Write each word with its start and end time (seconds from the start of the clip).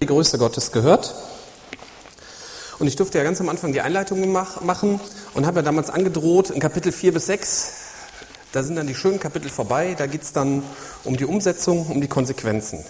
die 0.00 0.06
Größe 0.06 0.38
Gottes 0.38 0.72
gehört. 0.72 1.14
Und 2.78 2.86
ich 2.86 2.96
durfte 2.96 3.16
ja 3.18 3.24
ganz 3.24 3.40
am 3.40 3.48
Anfang 3.48 3.72
die 3.72 3.80
Einleitung 3.80 4.30
machen 4.30 5.00
und 5.32 5.46
habe 5.46 5.60
ja 5.60 5.62
damals 5.62 5.88
angedroht, 5.88 6.50
in 6.50 6.60
Kapitel 6.60 6.92
4 6.92 7.14
bis 7.14 7.26
6, 7.26 7.72
da 8.52 8.62
sind 8.62 8.76
dann 8.76 8.86
die 8.86 8.94
schönen 8.94 9.18
Kapitel 9.18 9.48
vorbei, 9.48 9.94
da 9.96 10.06
geht 10.06 10.22
es 10.22 10.32
dann 10.32 10.62
um 11.04 11.16
die 11.16 11.24
Umsetzung, 11.24 11.86
um 11.86 12.00
die 12.00 12.08
Konsequenzen. 12.08 12.84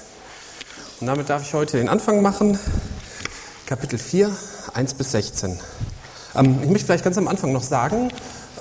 Und 1.01 1.07
damit 1.07 1.31
darf 1.31 1.43
ich 1.43 1.55
heute 1.55 1.77
den 1.77 1.89
Anfang 1.89 2.23
machen, 2.23 2.59
Kapitel 3.67 3.99
4, 3.99 4.35
1 4.75 4.95
bis 4.95 5.13
16. 5.13 5.61
Ähm, 6.35 6.59
ich 6.63 6.69
möchte 6.69 6.87
vielleicht 6.87 7.05
ganz 7.05 7.19
am 7.19 7.29
Anfang 7.29 7.53
noch 7.53 7.63
sagen, 7.63 8.11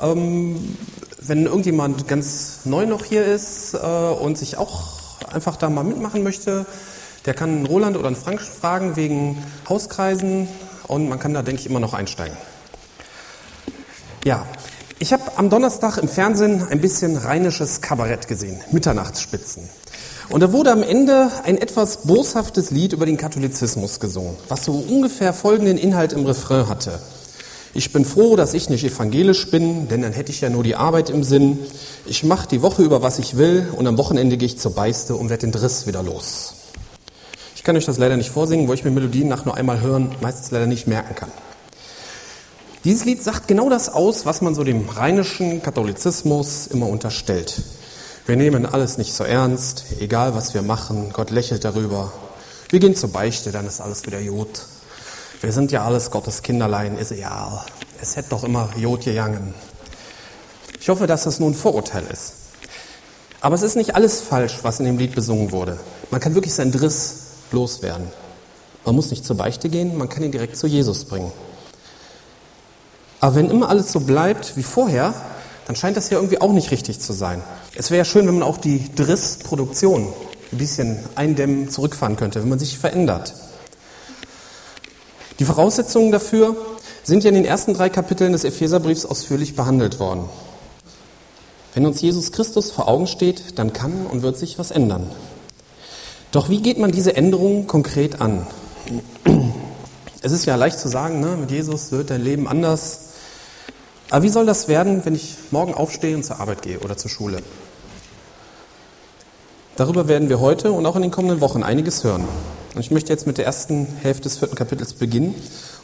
ähm, 0.01 0.77
wenn 1.19 1.47
irgendjemand 1.47 2.07
ganz 2.07 2.59
neu 2.65 2.85
noch 2.85 3.05
hier 3.05 3.25
ist 3.25 3.73
äh, 3.73 3.77
und 3.77 4.37
sich 4.37 4.57
auch 4.57 5.19
einfach 5.31 5.55
da 5.55 5.69
mal 5.69 5.83
mitmachen 5.83 6.21
möchte, 6.21 6.67
der 7.25 7.33
kann 7.33 7.49
einen 7.49 7.65
Roland 7.65 7.97
oder 7.97 8.07
einen 8.07 8.15
Frank 8.15 8.41
fragen 8.41 8.95
wegen 8.95 9.43
Hauskreisen 9.67 10.47
und 10.87 11.09
man 11.09 11.19
kann 11.19 11.33
da, 11.33 11.41
denke 11.41 11.61
ich, 11.61 11.67
immer 11.67 11.79
noch 11.79 11.93
einsteigen. 11.93 12.37
Ja, 14.23 14.45
ich 14.99 15.11
habe 15.11 15.23
am 15.35 15.49
Donnerstag 15.49 15.97
im 15.97 16.07
Fernsehen 16.07 16.67
ein 16.69 16.81
bisschen 16.81 17.17
rheinisches 17.17 17.81
Kabarett 17.81 18.27
gesehen, 18.27 18.59
Mitternachtsspitzen. 18.71 19.69
Und 20.29 20.41
da 20.41 20.51
wurde 20.51 20.71
am 20.71 20.81
Ende 20.81 21.29
ein 21.43 21.57
etwas 21.57 22.03
boshaftes 22.03 22.71
Lied 22.71 22.93
über 22.93 23.05
den 23.05 23.17
Katholizismus 23.17 23.99
gesungen, 23.99 24.35
was 24.47 24.65
so 24.65 24.73
ungefähr 24.73 25.33
folgenden 25.33 25.77
Inhalt 25.77 26.13
im 26.13 26.25
Refrain 26.25 26.67
hatte. 26.67 26.99
Ich 27.75 27.91
bin 27.91 28.05
froh, 28.05 28.35
dass 28.35 28.53
ich 28.53 28.69
nicht 28.69 28.85
evangelisch 28.85 29.51
bin, 29.51 29.87
denn 29.89 30.01
dann 30.01 30.13
hätte 30.13 30.31
ich 30.31 30.41
ja 30.41 30.49
nur 30.49 30.63
die 30.63 30.75
Arbeit 30.75 31.09
im 31.09 31.23
Sinn. 31.23 31.59
Ich 32.05 32.23
mache 32.23 32.47
die 32.47 32.61
Woche 32.61 32.81
über, 32.81 33.01
was 33.01 33.19
ich 33.19 33.37
will, 33.37 33.67
und 33.75 33.85
am 33.85 33.97
Wochenende 33.97 34.37
gehe 34.37 34.47
ich 34.47 34.57
zur 34.57 34.73
Beiste 34.73 35.15
und 35.15 35.29
werde 35.29 35.41
den 35.41 35.51
Driss 35.51 35.85
wieder 35.85 36.01
los 36.01 36.55
kann 37.65 37.75
euch 37.75 37.85
das 37.85 37.97
leider 37.97 38.15
nicht 38.15 38.29
vorsingen, 38.29 38.67
wo 38.67 38.73
ich 38.73 38.85
mir 38.85 38.91
Melodien 38.91 39.27
nach 39.27 39.43
nur 39.43 39.57
einmal 39.57 39.81
hören 39.81 40.15
meistens 40.21 40.51
leider 40.51 40.67
nicht 40.67 40.87
merken 40.87 41.15
kann. 41.15 41.31
Dieses 42.83 43.03
Lied 43.05 43.23
sagt 43.23 43.47
genau 43.47 43.69
das 43.69 43.89
aus, 43.89 44.27
was 44.27 44.41
man 44.41 44.53
so 44.53 44.63
dem 44.63 44.87
rheinischen 44.87 45.63
Katholizismus 45.63 46.67
immer 46.67 46.87
unterstellt. 46.87 47.63
Wir 48.27 48.35
nehmen 48.35 48.67
alles 48.67 48.99
nicht 48.99 49.13
so 49.13 49.23
ernst, 49.23 49.85
egal 49.99 50.35
was 50.35 50.53
wir 50.53 50.61
machen, 50.61 51.09
Gott 51.11 51.31
lächelt 51.31 51.65
darüber. 51.65 52.13
Wir 52.69 52.79
gehen 52.79 52.95
zur 52.95 53.11
Beichte, 53.11 53.51
dann 53.51 53.65
ist 53.65 53.81
alles 53.81 54.05
wieder 54.05 54.19
Jod. 54.19 54.61
Wir 55.41 55.51
sind 55.51 55.71
ja 55.71 55.83
alles 55.83 56.11
Gottes 56.11 56.43
Kinderlein, 56.43 56.99
ist 56.99 57.11
egal. 57.11 57.65
Es 57.99 58.15
hätte 58.15 58.29
doch 58.29 58.43
immer 58.43 58.69
Jod 58.77 59.05
gegangen. 59.05 59.55
Ich 60.79 60.89
hoffe, 60.89 61.07
dass 61.07 61.23
das 61.23 61.39
nur 61.39 61.49
ein 61.49 61.55
Vorurteil 61.55 62.03
ist. 62.11 62.33
Aber 63.41 63.55
es 63.55 63.63
ist 63.63 63.75
nicht 63.75 63.95
alles 63.95 64.21
falsch, 64.21 64.59
was 64.61 64.79
in 64.79 64.85
dem 64.85 64.99
Lied 64.99 65.15
besungen 65.15 65.51
wurde. 65.51 65.79
Man 66.11 66.21
kann 66.21 66.35
wirklich 66.35 66.53
seinen 66.53 66.71
Driss 66.71 67.24
loswerden. 67.55 68.07
Man 68.85 68.95
muss 68.95 69.09
nicht 69.09 69.25
zur 69.25 69.37
Beichte 69.37 69.69
gehen, 69.69 69.97
man 69.97 70.09
kann 70.09 70.21
ihn 70.21 70.31
direkt 70.31 70.57
zu 70.57 70.67
Jesus 70.67 71.05
bringen. 71.05 71.31
Aber 73.19 73.35
wenn 73.35 73.49
immer 73.49 73.69
alles 73.69 73.91
so 73.91 74.01
bleibt 74.01 74.55
wie 74.55 74.63
vorher, 74.63 75.15
dann 75.65 75.75
scheint 75.75 75.97
das 75.97 76.11
ja 76.11 76.17
irgendwie 76.17 76.39
auch 76.39 76.51
nicht 76.51 76.69
richtig 76.69 76.99
zu 76.99 77.11
sein. 77.13 77.41
Es 77.73 77.89
wäre 77.89 77.99
ja 77.99 78.05
schön, 78.05 78.27
wenn 78.27 78.35
man 78.35 78.43
auch 78.43 78.57
die 78.57 78.93
Driss-Produktion 78.93 80.13
ein 80.51 80.57
bisschen 80.59 80.99
eindämmen, 81.15 81.69
zurückfahren 81.71 82.17
könnte, 82.17 82.41
wenn 82.41 82.49
man 82.49 82.59
sich 82.59 82.77
verändert. 82.77 83.33
Die 85.39 85.45
Voraussetzungen 85.45 86.11
dafür 86.11 86.55
sind 87.03 87.23
ja 87.23 87.29
in 87.29 87.35
den 87.35 87.45
ersten 87.45 87.73
drei 87.73 87.89
Kapiteln 87.89 88.31
des 88.31 88.43
Epheserbriefs 88.43 89.05
ausführlich 89.05 89.55
behandelt 89.55 89.99
worden. 89.99 90.29
Wenn 91.73 91.85
uns 91.85 92.01
Jesus 92.01 92.31
Christus 92.31 92.71
vor 92.71 92.87
Augen 92.87 93.07
steht, 93.07 93.57
dann 93.59 93.73
kann 93.73 94.05
und 94.05 94.21
wird 94.21 94.37
sich 94.37 94.59
was 94.59 94.71
ändern. 94.71 95.11
Doch 96.35 96.49
wie 96.49 96.61
geht 96.61 96.77
man 96.77 96.91
diese 96.91 97.15
Änderungen 97.15 97.65
konkret 97.65 98.19
an? 98.19 98.45
Es 100.21 100.33
ist 100.33 100.45
ja 100.45 100.57
leicht 100.57 100.77
zu 100.77 100.89
sagen, 100.89 101.21
ne, 101.21 101.37
mit 101.39 101.49
Jesus 101.49 101.93
wird 101.93 102.09
dein 102.09 102.21
Leben 102.21 102.49
anders. 102.49 103.11
Aber 104.09 104.21
wie 104.21 104.27
soll 104.27 104.45
das 104.45 104.67
werden, 104.67 105.05
wenn 105.05 105.15
ich 105.15 105.35
morgen 105.51 105.73
aufstehe 105.73 106.13
und 106.13 106.25
zur 106.25 106.41
Arbeit 106.41 106.61
gehe 106.61 106.79
oder 106.79 106.97
zur 106.97 107.09
Schule? 107.09 107.37
Darüber 109.77 110.09
werden 110.09 110.27
wir 110.27 110.41
heute 110.41 110.73
und 110.73 110.85
auch 110.85 110.97
in 110.97 111.03
den 111.03 111.11
kommenden 111.11 111.39
Wochen 111.39 111.63
einiges 111.63 112.03
hören. 112.03 112.25
Und 112.73 112.81
ich 112.81 112.91
möchte 112.91 113.13
jetzt 113.13 113.25
mit 113.25 113.37
der 113.37 113.45
ersten 113.45 113.87
Hälfte 114.01 114.23
des 114.23 114.37
vierten 114.37 114.55
Kapitels 114.55 114.91
beginnen, 114.91 115.35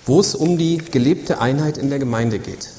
wo 0.05 0.19
es 0.19 0.35
um 0.35 0.57
die 0.57 0.79
gelebte 0.79 1.39
Einheit 1.39 1.77
in 1.77 1.89
der 1.89 1.99
Gemeinde 1.99 2.39
geht. 2.39 2.71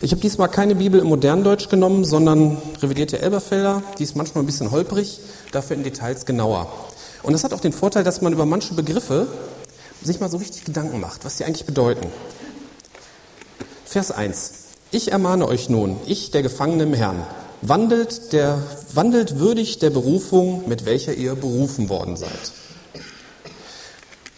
Ich 0.00 0.10
habe 0.10 0.20
diesmal 0.20 0.48
keine 0.48 0.74
Bibel 0.74 1.00
im 1.00 1.06
Moderndeutsch 1.06 1.68
genommen, 1.68 2.04
sondern 2.04 2.58
revidierte 2.82 3.22
Elberfelder. 3.22 3.84
Die 3.98 4.02
ist 4.02 4.16
manchmal 4.16 4.42
ein 4.42 4.46
bisschen 4.46 4.72
holprig, 4.72 5.20
dafür 5.54 5.76
in 5.76 5.84
Details 5.84 6.26
genauer. 6.26 6.70
Und 7.22 7.32
das 7.32 7.44
hat 7.44 7.52
auch 7.52 7.60
den 7.60 7.72
Vorteil, 7.72 8.04
dass 8.04 8.20
man 8.20 8.32
über 8.32 8.46
manche 8.46 8.74
Begriffe 8.74 9.26
sich 10.02 10.20
mal 10.20 10.30
so 10.30 10.36
richtig 10.36 10.64
Gedanken 10.64 11.00
macht, 11.00 11.24
was 11.24 11.38
sie 11.38 11.44
eigentlich 11.44 11.64
bedeuten. 11.64 12.08
Vers 13.84 14.10
1. 14.10 14.52
Ich 14.90 15.12
ermahne 15.12 15.46
euch 15.46 15.68
nun, 15.68 15.96
ich, 16.06 16.30
der 16.30 16.42
Gefangene 16.42 16.84
im 16.84 16.94
Herrn, 16.94 17.26
wandelt, 17.62 18.32
der, 18.32 18.62
wandelt 18.92 19.38
würdig 19.38 19.78
der 19.78 19.90
Berufung, 19.90 20.68
mit 20.68 20.84
welcher 20.84 21.14
ihr 21.14 21.34
berufen 21.34 21.88
worden 21.88 22.16
seid. 22.16 22.52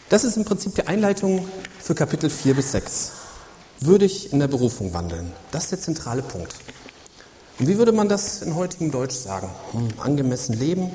Das 0.09 0.23
ist 0.23 0.37
im 0.37 0.45
Prinzip 0.45 0.75
die 0.77 0.87
Einleitung 0.87 1.49
für 1.81 1.95
Kapitel 1.95 2.31
4 2.31 2.55
bis 2.55 2.73
6 2.73 3.13
würdig 3.81 4.33
in 4.33 4.39
der 4.39 4.49
Berufung 4.49 4.95
wandeln. 4.95 5.33
Das 5.51 5.65
ist 5.65 5.73
der 5.73 5.81
zentrale 5.81 6.23
Punkt. 6.23 6.55
Und 7.59 7.69
wie 7.69 7.79
würde 7.79 7.93
man 7.93 8.09
das 8.09 8.43
in 8.43 8.55
heutigem 8.55 8.91
Deutsch 8.91 9.15
sagen? 9.15 9.49
Hm, 9.73 9.89
angemessen 9.99 10.59
leben? 10.59 10.91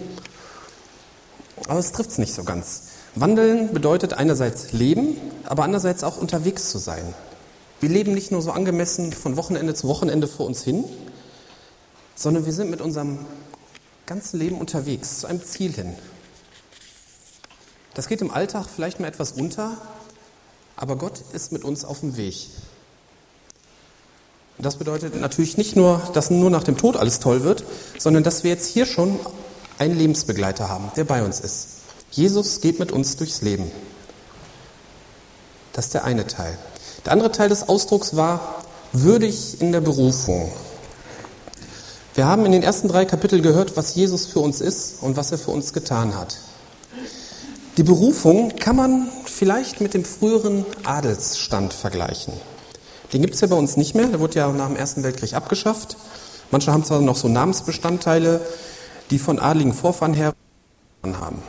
Aber 1.68 1.80
es 1.80 1.92
trifft 1.92 2.12
es 2.12 2.18
nicht 2.18 2.34
so 2.34 2.44
ganz. 2.44 2.84
Wandeln 3.16 3.74
bedeutet 3.74 4.14
einerseits 4.14 4.72
leben, 4.72 5.18
aber 5.44 5.64
andererseits 5.64 6.04
auch 6.04 6.18
unterwegs 6.18 6.70
zu 6.70 6.78
sein. 6.78 7.14
Wir 7.80 7.90
leben 7.90 8.14
nicht 8.14 8.32
nur 8.32 8.42
so 8.42 8.52
angemessen 8.52 9.12
von 9.12 9.38
Wochenende 9.38 9.74
zu 9.74 9.88
Wochenende 9.88 10.28
vor 10.28 10.46
uns 10.46 10.64
hin, 10.64 10.86
sondern 12.16 12.46
wir 12.46 12.54
sind 12.54 12.70
mit 12.70 12.80
unserem 12.80 13.20
ganzen 14.06 14.40
Leben 14.40 14.58
unterwegs, 14.60 15.20
zu 15.20 15.28
einem 15.28 15.44
Ziel 15.44 15.74
hin. 15.74 15.96
Das 17.94 18.08
geht 18.08 18.22
im 18.22 18.32
Alltag 18.32 18.68
vielleicht 18.74 19.00
mal 19.00 19.08
etwas 19.08 19.32
unter, 19.34 19.78
aber 20.76 20.96
Gott 20.96 21.22
ist 21.34 21.52
mit 21.52 21.64
uns 21.64 21.84
auf 21.84 22.02
dem 22.02 22.18
Weg. 22.18 22.50
Das 24.62 24.76
bedeutet 24.76 25.20
natürlich 25.20 25.58
nicht 25.58 25.76
nur, 25.76 26.02
dass 26.14 26.30
nur 26.30 26.52
nach 26.52 26.64
dem 26.64 26.78
Tod 26.78 26.96
alles 26.96 27.20
toll 27.20 27.44
wird, 27.44 27.64
sondern 27.98 28.24
dass 28.24 28.44
wir 28.44 28.52
jetzt 28.52 28.68
hier 28.68 28.86
schon 28.86 29.20
einen 29.80 29.98
Lebensbegleiter 29.98 30.70
haben, 30.70 30.92
der 30.96 31.04
bei 31.04 31.24
uns 31.24 31.40
ist. 31.40 31.68
Jesus 32.12 32.62
geht 32.62 32.80
mit 32.80 32.92
uns 32.92 33.16
durchs 33.16 33.42
Leben. 33.42 33.72
Das 35.74 35.86
ist 35.86 35.94
der 35.96 36.04
eine 36.04 36.28
Teil. 36.28 36.58
Der 37.06 37.14
andere 37.14 37.32
Teil 37.32 37.50
des 37.50 37.68
Ausdrucks 37.68 38.16
war 38.16 38.62
würdig 38.92 39.60
in 39.62 39.72
der 39.72 39.82
Berufung. 39.82 40.52
Wir 42.14 42.26
haben 42.26 42.46
in 42.46 42.52
den 42.52 42.62
ersten 42.62 42.88
drei 42.88 43.06
Kapiteln 43.06 43.42
gehört, 43.42 43.78
was 43.78 43.96
Jesus 43.96 44.28
für 44.28 44.42
uns 44.42 44.62
ist 44.62 45.02
und 45.02 45.18
was 45.18 45.32
er 45.32 45.38
für 45.38 45.52
uns 45.52 45.74
getan 45.74 46.16
hat. 46.16 46.38
Die 47.78 47.84
Berufung 47.84 48.58
kann 48.58 48.76
man 48.76 49.10
vielleicht 49.26 49.82
mit 49.82 49.94
dem 49.94 50.04
früheren 50.04 50.66
Adelsstand 50.84 51.74
vergleichen. 51.74 52.34
Den 53.14 53.22
gibt 53.22 53.36
es 53.36 53.42
ja 53.42 53.48
bei 53.48 53.56
uns 53.56 53.78
nicht 53.78 53.96
mehr, 53.96 54.08
der 54.08 54.20
wurde 54.20 54.40
ja 54.40 54.52
nach 54.52 54.68
dem 54.68 54.76
Ersten 54.76 55.04
Weltkrieg 55.04 55.34
abgeschafft. 55.34 55.98
Manche 56.50 56.72
haben 56.72 56.84
zwar 56.84 57.02
noch 57.02 57.16
so 57.16 57.28
Namensbestandteile, 57.28 58.42
die 59.10 59.20
von 59.20 59.40
adligen 59.40 59.74
Vorfahren 59.74 60.14
her 60.14 60.34
haben. 61.04 61.42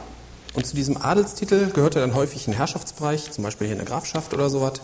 Und 0.55 0.67
zu 0.67 0.75
diesem 0.75 1.01
Adelstitel 1.01 1.71
gehörte 1.71 2.01
dann 2.01 2.15
häufig 2.15 2.47
ein 2.47 2.53
Herrschaftsbereich, 2.53 3.31
zum 3.31 3.45
Beispiel 3.45 3.69
hier 3.69 3.77
eine 3.77 3.85
Grafschaft 3.85 4.35
oder 4.35 4.51
sowas. 4.51 4.75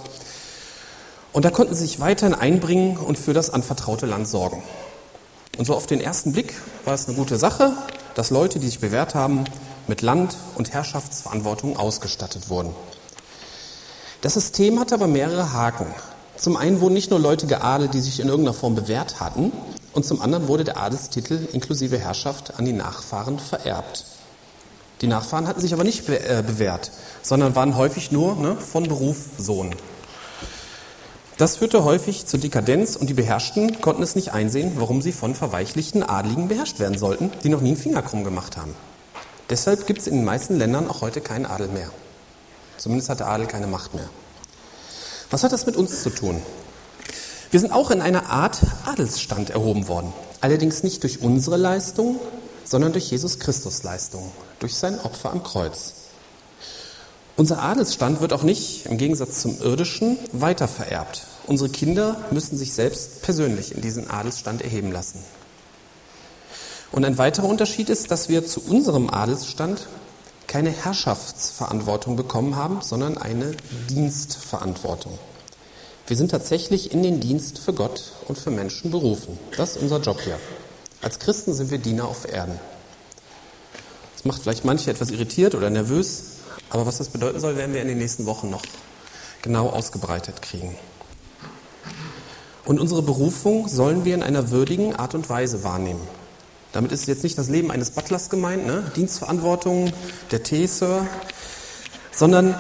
Und 1.33 1.45
da 1.45 1.51
konnten 1.51 1.75
sie 1.75 1.83
sich 1.83 2.01
weiterhin 2.01 2.35
einbringen 2.35 2.97
und 2.97 3.19
für 3.19 3.35
das 3.35 3.51
anvertraute 3.51 4.07
Land 4.07 4.29
sorgen. 4.29 4.63
Und 5.59 5.67
so 5.67 5.75
auf 5.75 5.87
den 5.87 6.01
ersten 6.01 6.33
Blick 6.33 6.55
war 6.85 6.95
es 6.95 7.07
eine 7.07 7.17
gute 7.17 7.37
Sache, 7.37 7.73
dass 8.15 8.31
Leute, 8.31 8.59
die 8.59 8.67
sich 8.67 8.81
bewährt 8.81 9.15
haben, 9.15 9.45
mit 9.89 10.03
Land- 10.03 10.37
und 10.55 10.73
Herrschaftsverantwortung 10.73 11.77
ausgestattet 11.77 12.49
wurden. 12.49 12.75
Das 14.21 14.35
System 14.35 14.81
hatte 14.81 14.95
aber 14.95 15.07
mehrere 15.07 15.53
Haken. 15.53 15.87
Zum 16.39 16.57
einen 16.57 16.81
wurden 16.81 16.95
nicht 16.95 17.11
nur 17.11 17.19
Leute 17.19 17.47
geadelt, 17.47 17.95
die 17.95 18.01
sich 18.01 18.21
in 18.21 18.29
irgendeiner 18.29 18.55
Form 18.55 18.75
bewährt 18.75 19.21
hatten, 19.21 19.53
und 19.93 20.05
zum 20.05 20.23
anderen 20.23 20.47
wurde 20.47 20.63
der 20.63 20.77
Adelstitel 20.77 21.49
inklusive 21.53 21.99
Herrschaft 21.99 22.59
an 22.59 22.65
die 22.65 22.73
Nachfahren 22.73 23.41
vererbt. 23.41 24.05
Die 25.01 25.09
Nachfahren 25.09 25.49
hatten 25.49 25.61
sich 25.61 25.73
aber 25.73 25.83
nicht 25.83 26.07
be 26.07 26.21
äh, 26.21 26.45
bewährt, 26.47 26.93
sondern 27.23 27.57
waren 27.57 27.77
häufig 27.77 28.13
nur 28.13 28.37
ne, 28.37 28.57
von 28.57 28.85
Beruf 28.85 29.17
Sohn. 29.39 29.75
Das 31.37 31.57
führte 31.57 31.85
häufig 31.85 32.27
zur 32.27 32.39
Dekadenz 32.39 32.95
und 32.97 33.09
die 33.09 33.15
Beherrschten 33.15 33.81
konnten 33.81 34.03
es 34.03 34.15
nicht 34.15 34.33
einsehen, 34.33 34.73
warum 34.77 35.03
sie 35.03 35.13
von 35.13 35.35
verweichlichten 35.35 36.03
Adligen 36.03 36.49
beherrscht 36.49 36.79
werden 36.79 36.99
sollten, 36.99 37.33
die 37.43 37.49
noch 37.49 37.61
nie 37.61 37.71
einen 37.71 37.77
Finger 37.77 38.03
krumm 38.03 38.25
gemacht 38.25 38.57
haben. 38.57 38.75
Deshalb 39.51 39.87
gibt 39.87 40.01
es 40.01 40.07
in 40.07 40.15
den 40.15 40.25
meisten 40.25 40.57
Ländern 40.59 40.89
auch 40.89 41.01
heute 41.01 41.21
keinen 41.21 41.47
Adel 41.47 41.69
mehr. 41.69 41.91
Zumindest 42.77 43.09
hat 43.09 43.21
der 43.21 43.29
Adel 43.29 43.47
keine 43.47 43.67
Macht 43.67 43.95
mehr. 43.95 44.09
Was 45.31 45.45
hat 45.45 45.53
das 45.53 45.67
mit 45.67 45.77
uns 45.77 46.03
zu 46.03 46.11
tun? 46.11 46.41
Wir 47.51 47.61
sind 47.61 47.73
auch 47.73 47.91
in 47.91 48.01
einer 48.01 48.31
Art 48.31 48.61
Adelsstand 48.87 49.51
erhoben 49.51 49.89
worden. 49.89 50.13
Allerdings 50.41 50.83
nicht 50.83 51.03
durch 51.03 51.21
unsere 51.21 51.57
Leistung, 51.57 52.19
sondern 52.65 52.93
durch 52.93 53.11
Jesus 53.11 53.39
Christus 53.39 53.83
Leistung, 53.83 54.31
durch 54.59 54.75
sein 54.75 55.01
Opfer 55.01 55.31
am 55.33 55.43
Kreuz. 55.43 55.95
Unser 57.37 57.63
Adelsstand 57.63 58.21
wird 58.21 58.33
auch 58.33 58.43
nicht, 58.43 58.87
im 58.87 58.99
Gegensatz 58.99 59.41
zum 59.43 59.61
irdischen, 59.61 60.19
weitervererbt. 60.33 61.27
Unsere 61.47 61.71
Kinder 61.71 62.17
müssen 62.31 62.59
sich 62.59 62.73
selbst 62.73 63.23
persönlich 63.23 63.75
in 63.75 63.81
diesen 63.81 64.11
Adelsstand 64.11 64.61
erheben 64.61 64.93
lassen. 64.93 65.21
Und 66.91 67.05
ein 67.05 67.19
weiterer 67.19 67.47
Unterschied 67.47 67.91
ist, 67.91 68.11
dass 68.11 68.29
wir 68.29 68.47
zu 68.47 68.61
unserem 68.61 69.09
Adelsstand 69.09 69.87
keine 70.49 70.71
Herrschaftsverantwortung 70.71 72.17
bekommen 72.17 72.57
haben, 72.57 72.81
sondern 72.81 73.17
eine 73.17 73.53
Dienstverantwortung. 73.89 75.17
Wir 76.09 76.17
sind 76.17 76.31
tatsächlich 76.31 76.91
in 76.93 77.03
den 77.03 77.21
Dienst 77.21 77.59
für 77.59 77.75
Gott 77.75 78.13
und 78.27 78.39
für 78.39 78.51
Menschen 78.51 78.91
berufen. 78.91 79.39
Das 79.57 79.77
ist 79.77 79.83
unser 79.83 80.01
Job 80.01 80.21
hier. 80.23 80.41
Als 81.03 81.19
Christen 81.19 81.53
sind 81.53 81.71
wir 81.71 81.79
Diener 81.79 82.07
auf 82.07 82.27
Erden. 82.27 82.59
Das 84.17 84.25
macht 84.25 84.43
vielleicht 84.43 84.65
manche 84.65 84.91
etwas 84.91 85.11
irritiert 85.11 85.55
oder 85.55 85.71
nervös, 85.71 86.39
aber 86.71 86.87
was 86.87 86.99
das 86.99 87.11
bedeuten 87.11 87.41
soll, 87.41 87.57
werden 87.57 87.75
wir 87.75 87.83
in 87.83 87.89
den 87.89 87.99
nächsten 87.99 88.27
Wochen 88.27 88.51
noch 88.51 88.63
genau 89.43 89.69
ausgebreitet 89.69 90.43
kriegen. 90.43 90.77
Und 92.65 92.81
unsere 92.81 93.03
Berufung 93.03 93.69
sollen 93.69 94.05
wir 94.05 94.15
in 94.15 94.23
einer 94.23 94.51
würdigen 94.51 94.97
Art 94.97 95.15
und 95.15 95.29
Weise 95.31 95.63
wahrnehmen. 95.63 96.01
Damit 96.73 96.93
ist 96.93 97.07
jetzt 97.07 97.23
nicht 97.23 97.39
das 97.39 97.49
Leben 97.49 97.71
eines 97.71 97.91
Butlers 97.91 98.29
gemeint, 98.29 98.67
ne? 98.67 98.91
Dienstverantwortung, 98.95 99.93
der 100.31 100.43
Teesir, 100.43 101.07
sondern 102.13 102.55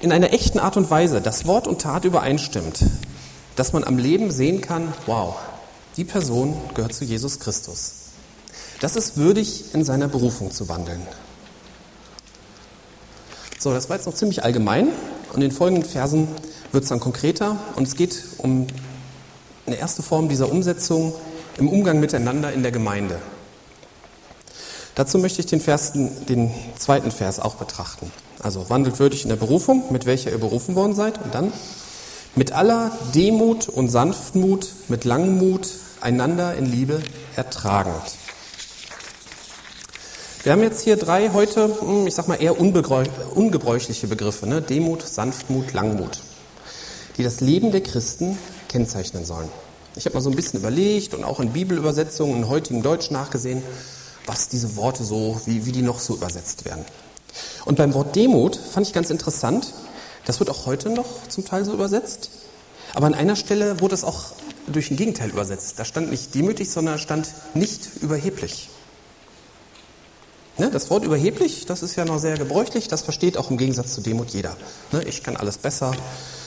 in 0.00 0.12
einer 0.12 0.32
echten 0.32 0.58
Art 0.58 0.76
und 0.76 0.90
Weise, 0.90 1.20
dass 1.20 1.46
Wort 1.46 1.66
und 1.66 1.80
Tat 1.80 2.04
übereinstimmt, 2.04 2.80
dass 3.54 3.72
man 3.72 3.84
am 3.84 3.98
Leben 3.98 4.30
sehen 4.30 4.60
kann, 4.60 4.92
wow, 5.06 5.36
die 5.96 6.04
Person 6.04 6.54
gehört 6.74 6.94
zu 6.94 7.04
Jesus 7.04 7.38
Christus. 7.38 7.92
Das 8.80 8.96
ist 8.96 9.16
würdig, 9.16 9.74
in 9.74 9.84
seiner 9.84 10.08
Berufung 10.08 10.50
zu 10.50 10.68
wandeln. 10.68 11.00
So, 13.58 13.72
das 13.72 13.88
war 13.88 13.96
jetzt 13.96 14.06
noch 14.06 14.14
ziemlich 14.14 14.44
allgemein 14.44 14.88
und 15.30 15.36
in 15.36 15.40
den 15.40 15.52
folgenden 15.52 15.88
Versen 15.88 16.28
wird 16.72 16.84
es 16.84 16.90
dann 16.90 17.00
konkreter 17.00 17.58
und 17.76 17.88
es 17.88 17.96
geht 17.96 18.22
um 18.38 18.66
eine 19.66 19.76
erste 19.76 20.02
Form 20.02 20.28
dieser 20.28 20.50
Umsetzung 20.50 21.14
im 21.58 21.68
Umgang 21.68 22.00
miteinander 22.00 22.52
in 22.52 22.62
der 22.62 22.72
Gemeinde. 22.72 23.18
Dazu 24.94 25.18
möchte 25.18 25.40
ich 25.40 25.46
den, 25.46 25.60
Vers, 25.60 25.92
den 25.94 26.50
zweiten 26.78 27.10
Vers 27.10 27.38
auch 27.38 27.56
betrachten. 27.56 28.10
Also 28.40 28.70
wandelt 28.70 28.98
würdig 28.98 29.24
in 29.24 29.28
der 29.28 29.36
Berufung, 29.36 29.84
mit 29.90 30.06
welcher 30.06 30.30
ihr 30.30 30.38
berufen 30.38 30.74
worden 30.74 30.94
seid 30.94 31.22
und 31.22 31.34
dann 31.34 31.52
mit 32.34 32.52
aller 32.52 32.96
Demut 33.14 33.68
und 33.68 33.88
Sanftmut, 33.88 34.68
mit 34.88 35.04
Langmut 35.04 35.68
einander 36.00 36.54
in 36.54 36.66
Liebe 36.66 37.02
ertragend. 37.34 38.02
Wir 40.42 40.52
haben 40.52 40.62
jetzt 40.62 40.82
hier 40.82 40.96
drei 40.96 41.30
heute, 41.32 41.74
hm, 41.80 42.06
ich 42.06 42.14
sag 42.14 42.28
mal, 42.28 42.36
eher 42.36 42.60
ungebräuchliche 42.60 44.06
Begriffe, 44.06 44.46
ne? 44.46 44.62
Demut, 44.62 45.02
Sanftmut, 45.02 45.72
Langmut, 45.72 46.20
die 47.16 47.24
das 47.24 47.40
Leben 47.40 47.72
der 47.72 47.82
Christen 47.82 48.38
kennzeichnen 48.68 49.24
sollen. 49.24 49.48
Ich 49.96 50.04
habe 50.04 50.14
mal 50.14 50.20
so 50.20 50.28
ein 50.28 50.36
bisschen 50.36 50.60
überlegt 50.60 51.14
und 51.14 51.24
auch 51.24 51.40
in 51.40 51.52
Bibelübersetzungen 51.52 52.36
in 52.36 52.48
heutigen 52.48 52.82
Deutsch 52.82 53.10
nachgesehen, 53.10 53.62
was 54.26 54.48
diese 54.48 54.76
Worte 54.76 55.04
so, 55.04 55.40
wie, 55.46 55.64
wie 55.64 55.72
die 55.72 55.82
noch 55.82 56.00
so 56.00 56.14
übersetzt 56.14 56.66
werden. 56.66 56.84
Und 57.64 57.76
beim 57.76 57.94
Wort 57.94 58.14
Demut 58.14 58.56
fand 58.56 58.86
ich 58.86 58.92
ganz 58.92 59.08
interessant, 59.08 59.72
das 60.26 60.38
wird 60.38 60.50
auch 60.50 60.66
heute 60.66 60.90
noch 60.90 61.06
zum 61.28 61.46
Teil 61.46 61.64
so 61.64 61.72
übersetzt, 61.72 62.30
aber 62.94 63.06
an 63.06 63.14
einer 63.14 63.36
Stelle 63.36 63.80
wurde 63.80 63.94
es 63.94 64.04
auch 64.04 64.32
durch 64.66 64.90
ein 64.90 64.96
Gegenteil 64.96 65.30
übersetzt. 65.30 65.78
Da 65.78 65.84
stand 65.84 66.10
nicht 66.10 66.34
demütig, 66.34 66.70
sondern 66.70 66.98
stand 66.98 67.28
nicht 67.54 67.88
überheblich. 68.02 68.68
Ne, 70.58 70.70
das 70.70 70.90
Wort 70.90 71.04
überheblich, 71.04 71.66
das 71.66 71.82
ist 71.82 71.96
ja 71.96 72.04
noch 72.04 72.18
sehr 72.18 72.38
gebräuchlich, 72.38 72.88
das 72.88 73.02
versteht 73.02 73.36
auch 73.36 73.50
im 73.50 73.58
Gegensatz 73.58 73.94
zu 73.94 74.00
Demut 74.00 74.30
jeder. 74.30 74.56
Ne, 74.92 75.02
ich 75.04 75.22
kann 75.22 75.36
alles 75.36 75.58
besser, 75.58 75.94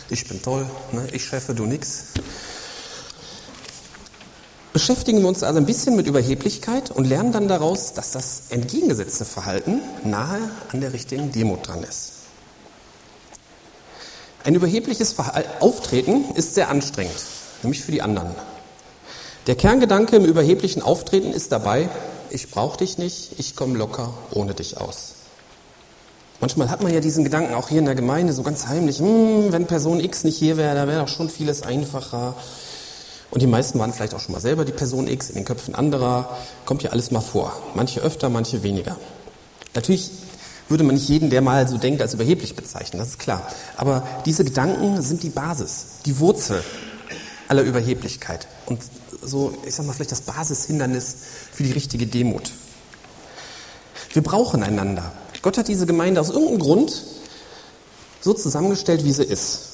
ich 0.10 0.28
bin 0.28 0.42
toll, 0.42 0.70
ne, 0.92 1.08
ich 1.12 1.26
Chefe, 1.26 1.54
du 1.54 1.66
nix. 1.66 2.06
Beschäftigen 4.90 5.22
wir 5.22 5.28
uns 5.28 5.44
also 5.44 5.60
ein 5.60 5.68
bisschen 5.68 5.96
mit 5.96 6.08
Überheblichkeit 6.08 6.90
und 6.90 7.06
lernen 7.06 7.32
dann 7.32 7.48
daraus, 7.48 7.94
dass 7.94 8.10
das 8.10 8.42
entgegengesetzte 8.50 9.24
Verhalten 9.24 9.82
nahe 10.04 10.40
an 10.74 10.82
der 10.82 10.94
richtigen 10.94 11.32
Demut 11.32 11.68
dran 11.68 11.84
ist. 11.84 12.14
Ein 14.44 14.56
überhebliches 14.56 15.16
Auftreten 15.60 16.34
ist 16.34 16.56
sehr 16.56 16.70
anstrengend, 16.70 17.14
nämlich 17.62 17.84
für 17.84 17.92
die 17.92 18.02
anderen. 18.02 18.32
Der 19.46 19.54
Kerngedanke 19.54 20.16
im 20.16 20.26
überheblichen 20.26 20.82
Auftreten 20.82 21.34
ist 21.34 21.52
dabei, 21.52 21.88
ich 22.32 22.50
brauche 22.50 22.80
dich 22.80 22.98
nicht, 22.98 23.34
ich 23.38 23.56
komme 23.56 23.78
locker 23.78 24.16
ohne 24.32 24.56
dich 24.56 24.78
aus. 24.78 25.14
Manchmal 26.40 26.72
hat 26.72 26.82
man 26.82 26.92
ja 26.92 27.00
diesen 27.00 27.24
Gedanken 27.24 27.54
auch 27.54 27.70
hier 27.70 27.78
in 27.78 27.86
der 27.86 27.94
Gemeinde 27.94 28.34
so 28.34 28.42
ganz 28.42 28.66
heimlich, 28.66 28.98
hm, 28.98 29.52
wenn 29.52 29.68
Person 29.68 30.00
X 30.00 30.24
nicht 30.24 30.40
hier 30.40 30.58
wäre, 30.58 30.74
da 30.74 30.88
wäre 30.88 31.02
doch 31.02 31.10
schon 31.10 31.30
vieles 31.30 31.62
einfacher. 31.62 32.34
Und 33.32 33.42
die 33.42 33.48
meisten 33.48 33.78
waren 33.80 33.94
vielleicht 33.94 34.14
auch 34.14 34.20
schon 34.20 34.34
mal 34.34 34.42
selber 34.42 34.66
die 34.66 34.72
Person 34.72 35.08
X 35.08 35.30
in 35.30 35.36
den 35.36 35.46
Köpfen 35.46 35.76
anderer. 35.76 36.38
Kommt 36.66 36.84
ja 36.84 36.92
alles 36.92 37.12
mal 37.12 37.22
vor. 37.22 37.54
Manche 37.76 38.02
öfter, 38.02 38.30
manche 38.30 38.64
weniger. 38.64 38.98
Natürlich 39.76 40.10
würde 40.68 40.84
man 40.84 40.96
nicht 40.96 41.10
jeden, 41.10 41.30
der 41.30 41.42
mal 41.42 41.68
so 41.68 41.78
denkt, 41.78 42.02
als 42.02 42.14
überheblich 42.14 42.56
bezeichnen, 42.56 43.00
das 43.00 43.10
ist 43.10 43.20
klar. 43.20 43.48
Aber 43.76 44.08
diese 44.26 44.44
Gedanken 44.44 45.02
sind 45.02 45.24
die 45.24 45.30
Basis, 45.30 45.86
die 46.06 46.20
Wurzel 46.20 46.64
aller 47.48 47.64
Überheblichkeit. 47.64 48.48
Und 48.68 48.82
so, 49.22 49.54
ich 49.66 49.74
sag 49.74 49.86
mal, 49.86 49.94
vielleicht 49.94 50.12
das 50.12 50.22
Basishindernis 50.22 51.18
für 51.52 51.64
die 51.64 51.72
richtige 51.72 52.06
Demut. 52.06 52.52
Wir 54.14 54.24
brauchen 54.24 54.64
einander. 54.64 55.12
Gott 55.42 55.58
hat 55.58 55.68
diese 55.68 55.86
Gemeinde 55.86 56.22
aus 56.22 56.30
irgendeinem 56.30 56.60
Grund 56.60 57.04
so 58.22 58.34
zusammengestellt, 58.34 59.04
wie 59.04 59.12
sie 59.12 59.24
ist. 59.24 59.69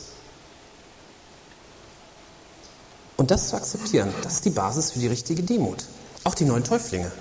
Und 3.17 3.31
das 3.31 3.49
zu 3.49 3.55
akzeptieren, 3.55 4.13
das 4.23 4.35
ist 4.35 4.45
die 4.45 4.49
Basis 4.49 4.91
für 4.91 4.99
die 4.99 5.07
richtige 5.07 5.43
Demut. 5.43 5.85
Auch 6.23 6.35
die 6.35 6.45
neuen 6.45 6.63
Täuflinge, 6.63 7.11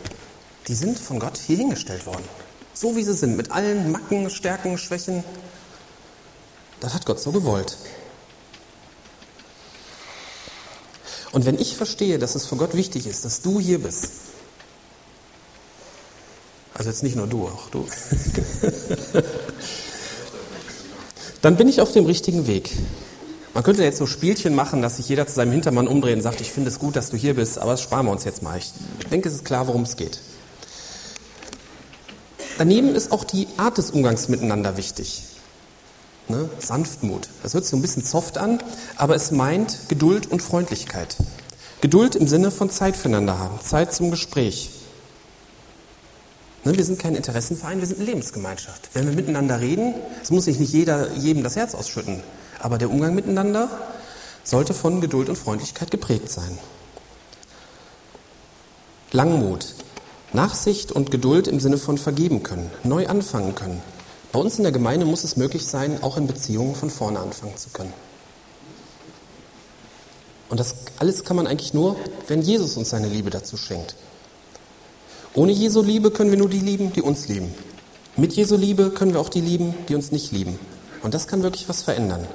die 0.67 0.75
sind 0.75 0.99
von 0.99 1.19
Gott 1.19 1.38
hier 1.38 1.56
hingestellt 1.56 2.06
worden. 2.06 2.25
So 2.73 2.96
wie 2.96 3.05
sie 3.05 3.14
sind, 3.14 3.37
mit 3.37 3.52
allen 3.52 3.93
Macken, 3.93 4.29
Stärken, 4.31 4.79
Schwächen. 4.79 5.23
Das 6.81 6.94
hat 6.94 7.06
Gott 7.06 7.20
so 7.20 7.31
gewollt. 7.31 7.76
Und 11.31 11.46
wenn 11.46 11.58
ich 11.58 11.76
verstehe, 11.76 12.19
dass 12.19 12.35
es 12.35 12.47
für 12.47 12.56
Gott 12.56 12.75
wichtig 12.75 13.06
ist, 13.06 13.25
dass 13.25 13.43
du 13.43 13.61
hier 13.61 13.81
bist, 13.81 14.08
also 16.75 16.90
jetzt 16.90 17.02
nicht 17.02 17.17
nur 17.17 17.26
du, 17.26 17.47
auch 17.47 17.70
du, 17.70 17.87
dann 21.43 21.56
bin 21.56 21.68
ich 21.68 21.80
auf 21.80 21.92
dem 21.92 22.07
richtigen 22.07 22.47
Weg. 22.47 22.71
Man 23.54 23.62
könnte 23.62 23.84
jetzt 23.84 23.99
so 23.99 24.06
Spielchen 24.06 24.56
machen, 24.56 24.82
dass 24.82 24.96
sich 24.96 25.08
jeder 25.08 25.28
zu 25.28 25.34
seinem 25.34 25.52
Hintermann 25.52 25.87
umdreht 25.87 26.16
und 26.16 26.23
sagt, 26.23 26.40
ich 26.40 26.50
finde 26.50 26.70
es 26.70 26.80
gut, 26.80 26.96
dass 26.96 27.11
du 27.11 27.16
hier 27.16 27.34
bist, 27.34 27.58
aber 27.58 27.70
das 27.70 27.82
sparen 27.82 28.06
wir 28.06 28.12
uns 28.12 28.25
jetzt 28.25 28.42
mal. 28.42 28.58
Ich 28.58 28.73
denke, 29.11 29.28
es 29.28 29.34
ist 29.37 29.44
klar, 29.44 29.68
worum 29.68 29.82
es 29.82 29.96
geht. 29.96 30.20
Daneben 32.58 32.94
ist 32.96 33.12
auch 33.12 33.23
die 33.23 33.46
Art 33.56 33.78
des 33.78 33.92
Umgangs 33.92 34.28
miteinander 34.28 34.76
wichtig. 34.76 35.23
Ne? 36.28 36.49
Sanftmut. 36.58 37.28
Das 37.42 37.54
hört 37.54 37.64
sich 37.64 37.70
so 37.70 37.76
ein 37.76 37.82
bisschen 37.82 38.04
soft 38.04 38.38
an, 38.38 38.61
aber 38.96 39.14
es 39.14 39.30
meint 39.30 39.88
Geduld 39.88 40.26
und 40.30 40.42
Freundlichkeit. 40.42 41.16
Geduld 41.80 42.16
im 42.16 42.26
Sinne 42.26 42.50
von 42.50 42.70
Zeit 42.70 42.96
füreinander 42.96 43.38
haben, 43.38 43.61
Zeit 43.61 43.92
zum 43.92 44.11
Gespräch. 44.11 44.70
Ne? 46.64 46.76
Wir 46.76 46.84
sind 46.84 46.99
kein 46.99 47.14
Interessenverein, 47.14 47.78
wir 47.78 47.87
sind 47.87 47.99
eine 47.99 48.06
Lebensgemeinschaft. 48.06 48.90
Wenn 48.94 49.06
wir 49.06 49.14
miteinander 49.14 49.61
reden, 49.61 49.94
es 50.23 50.30
muss 50.30 50.46
sich 50.46 50.58
nicht 50.58 50.73
jeder 50.73 51.12
jedem 51.12 51.44
das 51.44 51.56
Herz 51.56 51.75
ausschütten, 51.75 52.20
aber 52.64 52.78
der 52.78 52.90
Umgang 52.90 53.14
miteinander 53.14 53.68
sollte 54.42 54.73
von 54.73 55.02
Geduld 55.02 55.28
und 55.28 55.37
Freundlichkeit 55.37 55.90
geprägt 55.90 56.30
sein. 56.30 56.59
Langmut, 59.12 59.75
Nachsicht 60.33 60.90
und 60.90 61.11
Geduld 61.11 61.47
im 61.47 61.61
Sinne 61.61 61.76
von 61.76 61.99
vergeben 61.99 62.42
können, 62.42 62.71
neu 62.83 63.06
anfangen 63.06 63.54
können, 63.54 63.83
bei 64.33 64.40
uns 64.40 64.56
in 64.56 64.62
der 64.62 64.73
Gemeinde 64.73 65.04
muss 65.04 65.25
es 65.25 65.37
möglich 65.37 65.66
sein, 65.66 66.02
auch 66.02 66.16
in 66.16 66.26
Beziehungen 66.26 66.75
von 66.75 66.88
vorne 66.88 67.21
anfangen 67.21 67.56
zu 67.56 67.68
können. 67.68 67.92
Und 70.49 70.59
das 70.59 70.75
alles 70.99 71.23
kann 71.23 71.37
man 71.37 71.47
eigentlich 71.47 71.75
nur, 71.75 71.97
wenn 72.28 72.40
Jesus 72.40 72.78
uns 72.78 72.88
seine 72.88 73.09
Liebe 73.09 73.28
dazu 73.28 73.59
schenkt. 73.59 73.94
Ohne 75.35 75.52
Jesu 75.52 75.83
Liebe 75.83 76.11
können 76.11 76.30
wir 76.30 76.38
nur 76.38 76.49
die 76.49 76.61
lieben, 76.61 76.94
die 76.94 77.02
uns 77.02 77.28
lieben. 77.28 77.54
Mit 78.16 78.33
Jesu 78.33 78.56
Liebe 78.56 78.90
können 78.90 79.12
wir 79.12 79.21
auch 79.21 79.28
die 79.28 79.42
lieben, 79.42 79.75
die 79.88 79.94
uns 79.94 80.12
nicht 80.12 80.33
lieben. 80.33 80.59
Und 81.02 81.12
das 81.12 81.26
kann 81.26 81.42
wirklich 81.42 81.68
was 81.68 81.83
verändern. 81.83 82.26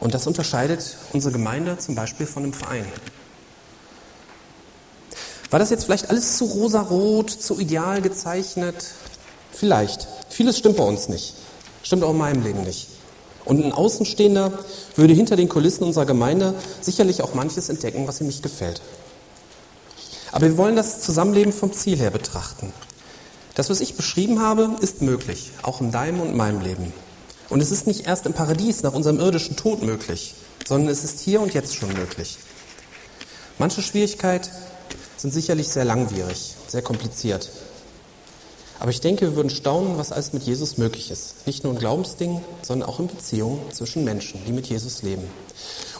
Und 0.00 0.14
das 0.14 0.26
unterscheidet 0.26 0.96
unsere 1.12 1.32
Gemeinde 1.32 1.78
zum 1.78 1.94
Beispiel 1.94 2.26
von 2.26 2.44
einem 2.44 2.52
Verein. 2.52 2.86
War 5.50 5.58
das 5.58 5.70
jetzt 5.70 5.84
vielleicht 5.84 6.10
alles 6.10 6.38
zu 6.38 6.44
rosarot, 6.44 7.30
zu 7.30 7.58
ideal 7.58 8.02
gezeichnet? 8.02 8.92
Vielleicht. 9.52 10.06
Vieles 10.28 10.58
stimmt 10.58 10.76
bei 10.76 10.84
uns 10.84 11.08
nicht. 11.08 11.34
Stimmt 11.82 12.02
auch 12.02 12.10
in 12.10 12.18
meinem 12.18 12.42
Leben 12.42 12.62
nicht. 12.62 12.88
Und 13.44 13.64
ein 13.64 13.72
Außenstehender 13.72 14.52
würde 14.96 15.14
hinter 15.14 15.36
den 15.36 15.48
Kulissen 15.48 15.84
unserer 15.84 16.04
Gemeinde 16.04 16.54
sicherlich 16.80 17.22
auch 17.22 17.34
manches 17.34 17.68
entdecken, 17.68 18.08
was 18.08 18.20
ihm 18.20 18.26
nicht 18.26 18.42
gefällt. 18.42 18.82
Aber 20.32 20.46
wir 20.46 20.56
wollen 20.56 20.76
das 20.76 21.00
Zusammenleben 21.00 21.52
vom 21.52 21.72
Ziel 21.72 21.96
her 21.96 22.10
betrachten. 22.10 22.72
Das, 23.54 23.70
was 23.70 23.80
ich 23.80 23.94
beschrieben 23.94 24.42
habe, 24.42 24.76
ist 24.80 25.00
möglich, 25.00 25.52
auch 25.62 25.80
in 25.80 25.92
deinem 25.92 26.20
und 26.20 26.34
meinem 26.36 26.60
Leben. 26.60 26.92
Und 27.48 27.60
es 27.60 27.70
ist 27.70 27.86
nicht 27.86 28.06
erst 28.06 28.26
im 28.26 28.32
Paradies 28.32 28.82
nach 28.82 28.92
unserem 28.92 29.20
irdischen 29.20 29.56
Tod 29.56 29.82
möglich, 29.82 30.34
sondern 30.66 30.90
es 30.90 31.04
ist 31.04 31.20
hier 31.20 31.40
und 31.40 31.54
jetzt 31.54 31.76
schon 31.76 31.92
möglich. 31.92 32.38
Manche 33.58 33.82
Schwierigkeiten 33.82 34.50
sind 35.16 35.32
sicherlich 35.32 35.68
sehr 35.68 35.84
langwierig, 35.84 36.54
sehr 36.68 36.82
kompliziert. 36.82 37.50
Aber 38.78 38.90
ich 38.90 39.00
denke, 39.00 39.22
wir 39.22 39.36
würden 39.36 39.48
staunen, 39.48 39.96
was 39.96 40.12
alles 40.12 40.32
mit 40.32 40.42
Jesus 40.42 40.76
möglich 40.76 41.10
ist. 41.10 41.46
Nicht 41.46 41.64
nur 41.64 41.72
in 41.72 41.78
Glaubensdingen, 41.78 42.42
sondern 42.62 42.88
auch 42.88 43.00
in 43.00 43.06
Beziehungen 43.06 43.60
zwischen 43.72 44.04
Menschen, 44.04 44.44
die 44.46 44.52
mit 44.52 44.66
Jesus 44.66 45.02
leben. 45.02 45.24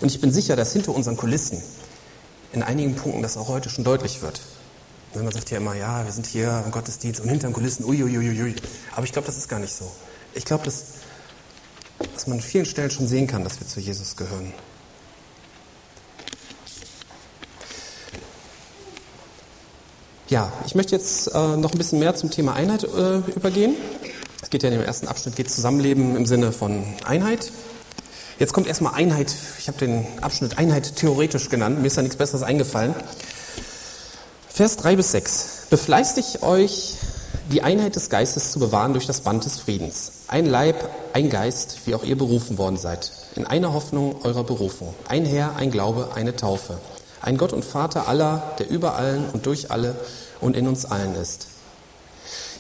Und 0.01 0.09
ich 0.09 0.21
bin 0.21 0.31
sicher, 0.31 0.57
dass 0.57 0.73
hinter 0.73 0.95
unseren 0.95 1.17
Kulissen 1.17 1.63
in 2.53 2.63
einigen 2.63 2.95
Punkten 2.95 3.23
das 3.23 3.37
auch 3.37 3.49
heute 3.49 3.71
schon 3.71 3.85
deutlich 3.85 4.21
wird. 4.21 4.41
Wenn 5.15 5.25
man 5.25 5.33
sagt 5.33 5.51
ja 5.51 5.57
immer, 5.57 5.75
ja, 5.75 6.05
wir 6.05 6.13
sind 6.13 6.27
hier 6.27 6.63
im 6.65 6.71
Gottesdienst 6.71 7.21
und 7.21 7.29
hinter 7.31 7.49
den 7.49 7.55
Kulissen, 7.55 7.85
uiuiuiui. 7.87 8.55
Aber 8.95 9.05
ich 9.05 9.13
glaube, 9.13 9.27
das 9.27 9.39
ist 9.39 9.49
gar 9.49 9.59
nicht 9.59 9.75
so. 9.75 9.91
Ich 10.35 10.45
glaube, 10.45 10.65
dass, 10.65 10.85
dass 12.17 12.27
man 12.27 12.39
an 12.39 12.43
vielen 12.43 12.65
Stellen 12.65 12.91
schon 12.91 13.07
sehen 13.07 13.27
kann, 13.27 13.45
dass 13.45 13.61
wir 13.61 13.67
zu 13.67 13.79
Jesus 13.79 14.17
gehören. 14.17 14.55
Ja, 20.29 20.51
ich 20.65 20.75
möchte 20.75 20.97
jetzt 20.97 21.29
äh, 21.29 21.57
noch 21.57 21.73
ein 21.73 21.79
bisschen 21.79 21.99
mehr 21.99 22.15
zum 22.15 22.31
Thema 22.31 22.55
Einheit 22.55 22.85
äh, 22.85 23.19
übergehen. 23.37 23.75
Es 24.41 24.49
geht 24.49 24.63
ja 24.63 24.71
in 24.71 24.79
dem 24.79 24.85
ersten 24.85 25.09
Abschnitt 25.09 25.37
geht 25.37 25.51
Zusammenleben 25.51 26.17
im 26.17 26.25
Sinne 26.25 26.53
von 26.53 26.85
Einheit. 27.05 27.53
Jetzt 28.39 28.55
kommt 28.55 28.67
erstmal 28.67 28.95
Einheit. 28.95 29.35
Ich 29.59 29.69
habe 29.69 29.77
den 29.77 30.07
Abschnitt 30.23 30.57
Einheit 30.57 30.97
theoretisch 30.97 31.51
genannt. 31.51 31.81
Mir 31.81 31.87
ist 31.87 31.99
da 31.99 32.03
nichts 32.03 32.17
Besseres 32.17 32.43
eingefallen. 32.43 32.95
Vers 34.49 34.79
3 34.79 34.97
bis 34.97 35.13
6. 35.13 35.67
Befleißigt 35.69 36.43
euch, 36.43 36.95
die 37.51 37.63
Einheit 37.63 37.97
des 37.97 38.11
Geistes 38.11 38.53
zu 38.53 38.59
bewahren 38.59 38.93
durch 38.93 39.07
das 39.07 39.21
Band 39.21 39.45
des 39.45 39.59
Friedens. 39.59 40.13
Ein 40.29 40.47
Leib, 40.47 40.89
ein 41.13 41.31
Geist, 41.31 41.79
wie 41.87 41.95
auch 41.95 42.05
ihr 42.05 42.19
berufen 42.19 42.59
worden 42.59 42.77
seid. 42.77 43.13
In 43.37 43.47
einer 43.47 43.73
Hoffnung 43.73 44.17
eurer 44.23 44.45
Berufung. 44.45 44.95
Ein 45.09 45.25
Herr, 45.25 45.57
ein 45.57 45.71
Glaube, 45.71 46.11
eine 46.15 46.35
Taufe 46.37 46.79
ein 47.27 47.37
Gott 47.37 47.53
und 47.53 47.65
Vater 47.65 48.09
aller, 48.09 48.55
der 48.59 48.71
über 48.71 48.95
allen 48.95 49.29
und 49.31 49.47
durch 49.47 49.71
alle 49.71 49.97
und 50.41 50.57
in 50.57 50.69
uns 50.69 50.85
allen 50.85 51.15
ist. 51.17 51.49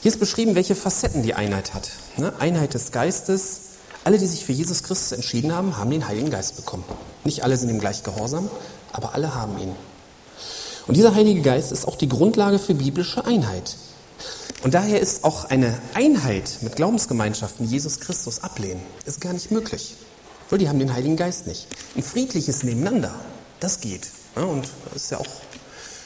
Hier 0.02 0.10
ist 0.10 0.18
beschrieben, 0.18 0.56
welche 0.56 0.74
Facetten 0.74 1.22
die 1.22 1.34
Einheit 1.34 1.72
hat. 1.72 1.90
Ne? 2.16 2.32
Einheit 2.40 2.74
des 2.74 2.90
Geistes. 2.90 3.60
Alle, 4.04 4.18
die 4.18 4.26
sich 4.26 4.44
für 4.44 4.52
Jesus 4.52 4.82
Christus 4.82 5.12
entschieden 5.12 5.52
haben, 5.52 5.78
haben 5.78 5.90
den 5.90 6.06
Heiligen 6.06 6.30
Geist 6.30 6.56
bekommen. 6.56 6.84
Nicht 7.24 7.42
alle 7.44 7.56
sind 7.56 7.70
ihm 7.70 7.80
gleich 7.80 8.02
gehorsam, 8.02 8.50
aber 8.92 9.14
alle 9.14 9.34
haben 9.34 9.58
ihn. 9.58 9.74
Und 10.86 10.96
dieser 10.96 11.14
Heilige 11.14 11.42
Geist 11.42 11.72
ist 11.72 11.86
auch 11.86 11.96
die 11.96 12.08
Grundlage 12.08 12.58
für 12.58 12.74
biblische 12.74 13.24
Einheit. 13.24 13.76
Und 14.62 14.74
daher 14.74 15.00
ist 15.00 15.24
auch 15.24 15.44
eine 15.44 15.78
Einheit 15.94 16.58
mit 16.62 16.76
Glaubensgemeinschaften, 16.76 17.66
Jesus 17.66 18.00
Christus 18.00 18.42
ablehnen, 18.42 18.82
ist 19.04 19.20
gar 19.20 19.32
nicht 19.32 19.50
möglich. 19.50 19.96
Weil 20.48 20.58
die 20.58 20.68
haben 20.68 20.78
den 20.78 20.92
Heiligen 20.92 21.16
Geist 21.16 21.46
nicht. 21.46 21.66
Ein 21.96 22.02
friedliches 22.02 22.62
Nebeneinander, 22.62 23.14
das 23.60 23.80
geht. 23.80 24.08
Ja, 24.36 24.42
und 24.42 24.68
das 24.92 25.04
ist 25.04 25.10
ja 25.10 25.18
auch 25.18 25.26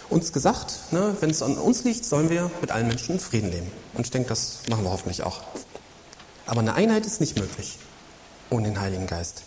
uns 0.09 0.33
gesagt, 0.33 0.93
ne, 0.93 1.17
wenn 1.21 1.31
es 1.31 1.43
an 1.43 1.57
uns 1.57 1.85
liegt, 1.85 2.05
sollen 2.05 2.31
wir 2.31 2.51
mit 2.61 2.71
allen 2.71 2.89
Menschen 2.89 3.15
in 3.15 3.21
Frieden 3.21 3.51
leben. 3.53 3.71
Und 3.95 4.07
ich 4.07 4.11
denke, 4.11 4.29
das 4.29 4.61
machen 4.69 4.85
wir 4.85 4.91
hoffentlich 4.91 5.23
auch. 5.23 5.43
Aber 6.47 6.61
eine 6.61 6.75
Einheit 6.75 7.07
ist 7.07 7.21
nicht 7.21 7.39
möglich 7.39 7.79
ohne 8.51 8.69
den 8.69 8.81
Heiligen 8.81 9.07
Geist. 9.07 9.45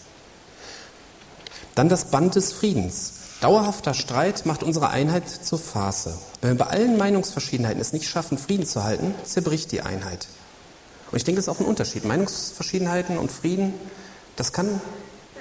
Dann 1.75 1.89
das 1.89 2.05
Band 2.05 2.35
des 2.35 2.53
Friedens. 2.53 3.13
Dauerhafter 3.43 3.93
Streit 3.93 4.45
macht 4.45 4.63
unsere 4.63 4.89
Einheit 4.91 5.27
zur 5.27 5.59
Farce. 5.59 6.17
Wenn 6.39 6.51
wir 6.51 6.65
bei 6.65 6.71
allen 6.71 6.97
Meinungsverschiedenheiten 6.97 7.81
es 7.81 7.91
nicht 7.91 8.07
schaffen, 8.07 8.37
Frieden 8.37 8.65
zu 8.65 8.85
halten, 8.85 9.13
zerbricht 9.25 9.73
die 9.73 9.81
Einheit. 9.81 10.29
Und 11.11 11.17
ich 11.17 11.25
denke, 11.25 11.41
es 11.41 11.47
ist 11.47 11.53
auch 11.53 11.59
ein 11.59 11.65
Unterschied. 11.65 12.05
Meinungsverschiedenheiten 12.05 13.17
und 13.17 13.29
Frieden, 13.29 13.73
das 14.37 14.53
kann 14.53 14.79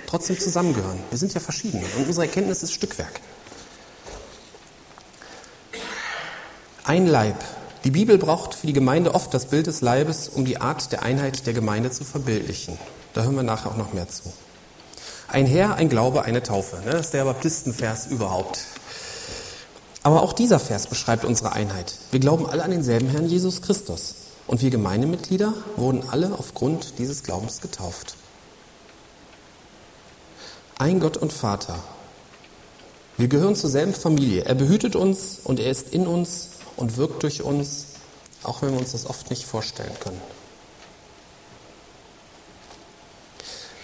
trotzdem 0.08 0.36
zusammengehören. 0.36 0.98
Wir 1.10 1.18
sind 1.18 1.32
ja 1.32 1.38
verschieden 1.38 1.80
und 1.96 2.08
unsere 2.08 2.26
Erkenntnis 2.26 2.64
ist 2.64 2.72
Stückwerk. 2.72 3.20
Ein 6.82 7.06
Leib. 7.06 7.36
Die 7.84 7.92
Bibel 7.92 8.18
braucht 8.18 8.54
für 8.54 8.66
die 8.66 8.72
Gemeinde 8.72 9.14
oft 9.14 9.32
das 9.32 9.46
Bild 9.46 9.68
des 9.68 9.80
Leibes, 9.80 10.28
um 10.28 10.44
die 10.44 10.60
Art 10.60 10.90
der 10.90 11.04
Einheit 11.04 11.46
der 11.46 11.54
Gemeinde 11.54 11.92
zu 11.92 12.02
verbildlichen. 12.02 12.78
Da 13.14 13.22
hören 13.22 13.36
wir 13.36 13.44
nachher 13.44 13.70
auch 13.70 13.76
noch 13.76 13.92
mehr 13.92 14.08
zu. 14.08 14.32
Ein 15.32 15.46
Herr, 15.46 15.76
ein 15.76 15.88
Glaube, 15.88 16.24
eine 16.24 16.42
Taufe. 16.42 16.76
Ne? 16.84 16.90
Das 16.90 17.06
ist 17.06 17.14
der 17.14 17.24
Baptistenvers 17.24 18.06
überhaupt. 18.06 18.66
Aber 20.02 20.22
auch 20.22 20.34
dieser 20.34 20.60
Vers 20.60 20.88
beschreibt 20.88 21.24
unsere 21.24 21.52
Einheit. 21.52 21.94
Wir 22.10 22.20
glauben 22.20 22.44
alle 22.44 22.62
an 22.62 22.70
denselben 22.70 23.08
Herrn 23.08 23.24
Jesus 23.26 23.62
Christus. 23.62 24.16
Und 24.46 24.60
wir 24.60 24.68
Gemeindemitglieder 24.68 25.54
wurden 25.76 26.04
alle 26.10 26.38
aufgrund 26.38 26.98
dieses 26.98 27.22
Glaubens 27.22 27.62
getauft. 27.62 28.16
Ein 30.76 31.00
Gott 31.00 31.16
und 31.16 31.32
Vater. 31.32 31.82
Wir 33.16 33.28
gehören 33.28 33.56
zur 33.56 33.70
selben 33.70 33.94
Familie. 33.94 34.44
Er 34.44 34.54
behütet 34.54 34.96
uns 34.96 35.38
und 35.42 35.60
er 35.60 35.70
ist 35.70 35.94
in 35.94 36.06
uns 36.06 36.50
und 36.76 36.98
wirkt 36.98 37.22
durch 37.22 37.40
uns, 37.40 37.86
auch 38.42 38.60
wenn 38.60 38.72
wir 38.72 38.80
uns 38.80 38.92
das 38.92 39.06
oft 39.06 39.30
nicht 39.30 39.46
vorstellen 39.46 39.96
können. 39.98 40.20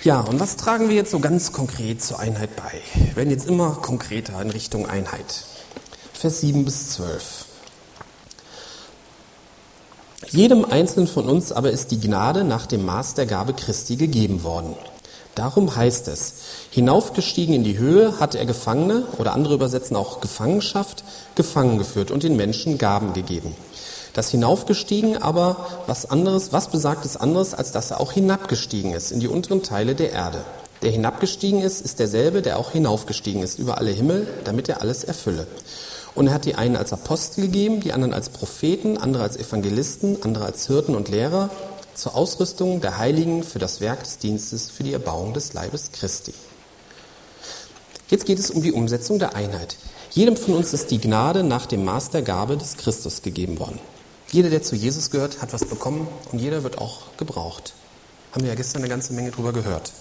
Ja, 0.05 0.21
und 0.21 0.39
was 0.39 0.57
tragen 0.57 0.89
wir 0.89 0.95
jetzt 0.95 1.11
so 1.11 1.19
ganz 1.19 1.51
konkret 1.51 2.01
zur 2.01 2.21
Einheit 2.21 2.55
bei? 2.55 2.81
Wir 2.95 3.17
werden 3.17 3.31
jetzt 3.31 3.49
immer 3.49 3.73
konkreter 3.83 4.41
in 4.41 4.51
Richtung 4.51 4.89
Einheit. 4.89 5.45
Vers 6.13 6.41
7 6.41 6.65
bis 6.65 6.91
12. 6.91 7.47
Jedem 10.31 10.65
Einzelnen 10.65 11.09
von 11.09 11.29
uns 11.29 11.51
aber 11.51 11.73
ist 11.73 11.91
die 11.91 11.99
Gnade 11.99 12.45
nach 12.45 12.67
dem 12.67 12.87
Maß 12.87 13.15
der 13.15 13.27
Gabe 13.27 13.55
Christi 13.55 13.97
gegeben 13.97 14.45
worden. 14.45 14.77
Darum 15.35 15.75
heißt 15.75 16.07
es, 16.09 16.35
hinaufgestiegen 16.71 17.55
in 17.55 17.65
die 17.65 17.79
Höhe 17.79 18.21
hat 18.21 18.37
er 18.37 18.47
Gefangene 18.47 19.05
oder 19.19 19.33
andere 19.33 19.55
übersetzen 19.55 19.97
auch 19.97 20.21
Gefangenschaft 20.21 21.03
gefangen 21.35 21.77
geführt 21.77 22.13
und 22.13 22.23
den 22.23 22.37
Menschen 22.37 22.79
Gaben 22.79 23.15
gegeben. 23.15 23.57
Das 24.19 24.33
hinaufgestiegen 24.33 25.23
aber 25.23 25.69
was 25.87 26.11
anderes, 26.11 26.53
was 26.53 26.73
besagt 26.73 27.05
es 27.05 27.17
anderes, 27.17 27.55
als 27.55 27.71
dass 27.71 27.93
er 27.93 28.01
auch 28.01 28.11
hinabgestiegen 28.11 28.93
ist 28.93 29.13
in 29.13 29.21
die 29.21 29.29
unteren 29.29 29.63
Teile 29.63 29.95
der 29.95 30.11
Erde. 30.11 30.41
Der 30.83 30.91
hinabgestiegen 30.91 31.61
ist, 31.63 31.81
ist 31.81 32.01
derselbe, 32.01 32.43
der 32.43 32.59
auch 32.59 32.73
hinaufgestiegen 32.73 33.45
ist 33.45 33.61
über 33.61 33.79
alle 33.79 33.93
Himmel, 33.93 34.27
damit 34.43 34.69
er 34.69 34.81
alles 34.81 35.05
erfülle. 35.05 35.47
Und 36.17 36.27
er 36.27 36.33
hat 36.35 36.47
die 36.47 36.57
einen 36.57 36.75
als 36.75 36.93
Apostel 36.93 37.43
gegeben, 37.43 37.79
die 37.79 37.93
anderen 37.93 38.13
als 38.13 38.31
Propheten, 38.31 38.99
andere 38.99 39.23
als 39.23 39.37
Evangelisten, 39.37 40.21
andere 40.25 40.47
als 40.47 40.67
Hirten 40.67 40.97
und 40.97 41.09
Lehrer, 41.09 41.49
zur 41.95 42.17
Ausrüstung 42.17 42.81
der 42.81 42.99
Heiligen 42.99 43.45
für 43.45 43.61
das 43.61 43.81
Werk 43.81 44.03
des 44.03 44.19
Dienstes, 44.19 44.69
für 44.69 44.83
die 44.83 44.95
Erbauung 44.95 45.33
des 45.33 45.53
Leibes 45.53 45.93
Christi. 45.93 46.35
Jetzt 48.09 48.27
geht 48.27 48.41
es 48.41 48.51
um 48.51 48.63
die 48.63 48.73
Umsetzung 48.73 49.21
der 49.21 49.37
Einheit. 49.37 49.77
Jedem 50.11 50.37
von 50.37 50.55
uns 50.55 50.73
ist 50.73 50.91
die 50.91 51.01
Gnade 51.01 51.45
nach 51.45 51.67
dem 51.67 51.85
Maß 51.85 52.11
der 52.11 52.23
Gabe 52.23 52.57
des 52.57 52.79
Christus 52.79 53.23
gegeben 53.23 53.61
worden. 53.61 53.79
Jeder, 54.31 54.51
der 54.51 54.63
zu 54.63 54.77
Jesus 54.77 55.11
gehört, 55.11 55.41
hat 55.41 55.53
was 55.53 55.65
bekommen 55.65 56.07
und 56.33 56.39
jeder 56.39 56.63
wird 56.63 56.79
auch 56.79 57.17
gebraucht. 57.17 57.75
Haben 58.33 58.43
wir 58.43 58.51
ja 58.51 58.55
gestern 58.55 58.83
eine 58.83 58.89
ganze 58.89 59.13
Menge 59.13 59.31
drüber 59.31 59.53
gehört. 59.53 59.93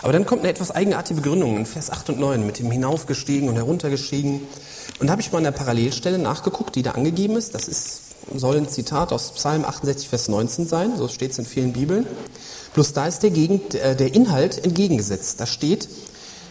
Aber 0.00 0.12
dann 0.12 0.26
kommt 0.26 0.42
eine 0.42 0.50
etwas 0.50 0.70
eigenartige 0.70 1.20
Begründung 1.20 1.56
in 1.56 1.66
Vers 1.66 1.90
8 1.90 2.10
und 2.10 2.20
9 2.20 2.46
mit 2.46 2.60
dem 2.60 2.70
hinaufgestiegen 2.70 3.48
und 3.48 3.56
heruntergestiegen. 3.56 4.42
Und 5.00 5.06
da 5.08 5.12
habe 5.12 5.22
ich 5.22 5.32
mal 5.32 5.38
an 5.38 5.44
der 5.44 5.50
Parallelstelle 5.50 6.18
nachgeguckt, 6.18 6.76
die 6.76 6.82
da 6.82 6.92
angegeben 6.92 7.36
ist. 7.36 7.54
Das 7.54 7.66
ist 7.66 8.08
soll 8.34 8.56
ein 8.56 8.68
Zitat 8.68 9.12
aus 9.12 9.32
Psalm 9.32 9.64
68, 9.64 10.08
Vers 10.08 10.28
19 10.28 10.66
sein, 10.66 10.96
so 10.96 11.08
steht 11.08 11.32
es 11.32 11.38
in 11.38 11.46
vielen 11.46 11.72
Bibeln. 11.72 12.06
Bloß 12.74 12.92
da 12.92 13.06
ist 13.06 13.22
der, 13.22 13.30
Gegend, 13.30 13.74
äh, 13.74 13.96
der 13.96 14.14
Inhalt 14.14 14.62
entgegengesetzt. 14.64 15.40
Da 15.40 15.46
steht 15.46 15.88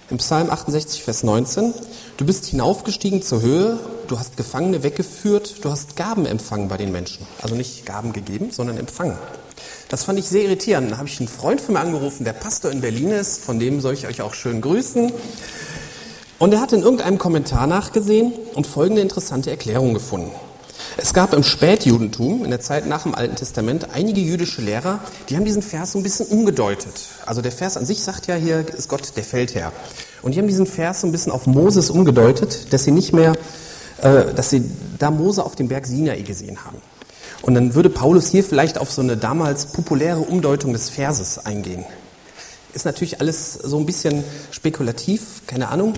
im 0.09 0.17
Psalm 0.17 0.49
68, 0.49 1.03
Vers 1.03 1.23
19, 1.23 1.73
du 2.17 2.25
bist 2.25 2.45
hinaufgestiegen 2.45 3.21
zur 3.21 3.41
Höhe, 3.41 3.79
du 4.07 4.19
hast 4.19 4.37
Gefangene 4.37 4.83
weggeführt, 4.83 5.63
du 5.63 5.71
hast 5.71 5.95
Gaben 5.95 6.25
empfangen 6.25 6.67
bei 6.67 6.77
den 6.77 6.91
Menschen. 6.91 7.25
Also 7.41 7.55
nicht 7.55 7.85
Gaben 7.85 8.13
gegeben, 8.13 8.51
sondern 8.51 8.77
empfangen. 8.77 9.17
Das 9.89 10.03
fand 10.03 10.19
ich 10.19 10.27
sehr 10.27 10.43
irritierend. 10.43 10.91
Da 10.91 10.97
habe 10.97 11.07
ich 11.07 11.19
einen 11.19 11.29
Freund 11.29 11.61
von 11.61 11.73
mir 11.73 11.79
angerufen, 11.81 12.23
der 12.23 12.33
Pastor 12.33 12.71
in 12.71 12.81
Berlin 12.81 13.11
ist, 13.11 13.43
von 13.43 13.59
dem 13.59 13.81
soll 13.81 13.93
ich 13.93 14.07
euch 14.07 14.21
auch 14.21 14.33
schön 14.33 14.61
grüßen. 14.61 15.11
Und 16.39 16.53
er 16.53 16.61
hat 16.61 16.73
in 16.73 16.81
irgendeinem 16.81 17.17
Kommentar 17.17 17.67
nachgesehen 17.67 18.33
und 18.53 18.67
folgende 18.67 19.01
interessante 19.01 19.49
Erklärung 19.49 19.93
gefunden. 19.93 20.31
Es 20.99 21.13
gab 21.13 21.33
im 21.33 21.43
Spätjudentum, 21.43 22.43
in 22.43 22.49
der 22.49 22.59
Zeit 22.59 22.87
nach 22.87 23.03
dem 23.03 23.13
Alten 23.13 23.35
Testament, 23.35 23.87
einige 23.93 24.21
jüdische 24.21 24.61
Lehrer, 24.61 24.99
die 25.29 25.35
haben 25.35 25.45
diesen 25.45 25.61
Vers 25.61 25.91
so 25.91 25.99
ein 25.99 26.03
bisschen 26.03 26.27
umgedeutet. 26.27 26.93
Also 27.25 27.41
der 27.41 27.51
Vers 27.51 27.77
an 27.77 27.85
sich 27.85 28.01
sagt 28.01 28.27
ja, 28.27 28.35
hier 28.35 28.65
ist 28.67 28.89
Gott 28.89 29.15
der 29.15 29.23
Feldherr. 29.23 29.71
Und 30.21 30.33
die 30.33 30.39
haben 30.39 30.47
diesen 30.47 30.65
Vers 30.65 31.01
so 31.01 31.07
ein 31.07 31.11
bisschen 31.11 31.31
auf 31.31 31.45
Moses 31.45 31.89
umgedeutet, 31.89 32.73
dass 32.73 32.83
sie 32.83 32.91
nicht 32.91 33.13
mehr, 33.13 33.33
dass 34.01 34.49
sie 34.49 34.63
da 34.99 35.11
Mose 35.11 35.43
auf 35.43 35.55
dem 35.55 35.67
Berg 35.67 35.85
Sinai 35.85 36.21
gesehen 36.21 36.63
haben. 36.65 36.77
Und 37.41 37.55
dann 37.55 37.75
würde 37.75 37.89
Paulus 37.89 38.27
hier 38.27 38.43
vielleicht 38.43 38.77
auf 38.77 38.91
so 38.91 39.01
eine 39.01 39.17
damals 39.17 39.67
populäre 39.67 40.19
Umdeutung 40.19 40.73
des 40.73 40.89
Verses 40.89 41.39
eingehen. 41.39 41.85
Ist 42.73 42.85
natürlich 42.85 43.21
alles 43.21 43.53
so 43.53 43.77
ein 43.77 43.85
bisschen 43.85 44.23
spekulativ, 44.51 45.41
keine 45.47 45.69
Ahnung. 45.69 45.93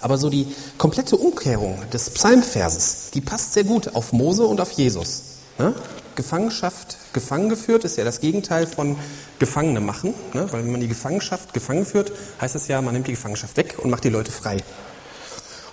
Aber 0.00 0.18
so 0.18 0.28
die 0.28 0.46
komplette 0.76 1.16
Umkehrung 1.16 1.78
des 1.92 2.10
Psalmverses, 2.10 3.10
die 3.14 3.20
passt 3.20 3.54
sehr 3.54 3.64
gut 3.64 3.94
auf 3.94 4.12
Mose 4.12 4.44
und 4.44 4.60
auf 4.60 4.72
Jesus. 4.72 5.22
Ne? 5.58 5.74
Gefangenschaft, 6.14 6.98
gefangen 7.12 7.48
geführt, 7.48 7.84
ist 7.84 7.96
ja 7.96 8.04
das 8.04 8.20
Gegenteil 8.20 8.66
von 8.66 8.96
Gefangene 9.38 9.80
machen. 9.80 10.14
Ne? 10.34 10.46
Weil 10.52 10.64
wenn 10.64 10.72
man 10.72 10.80
die 10.80 10.88
Gefangenschaft 10.88 11.54
gefangen 11.54 11.86
führt, 11.86 12.12
heißt 12.40 12.54
es 12.54 12.68
ja, 12.68 12.82
man 12.82 12.92
nimmt 12.92 13.06
die 13.06 13.12
Gefangenschaft 13.12 13.56
weg 13.56 13.76
und 13.78 13.90
macht 13.90 14.04
die 14.04 14.10
Leute 14.10 14.30
frei. 14.30 14.58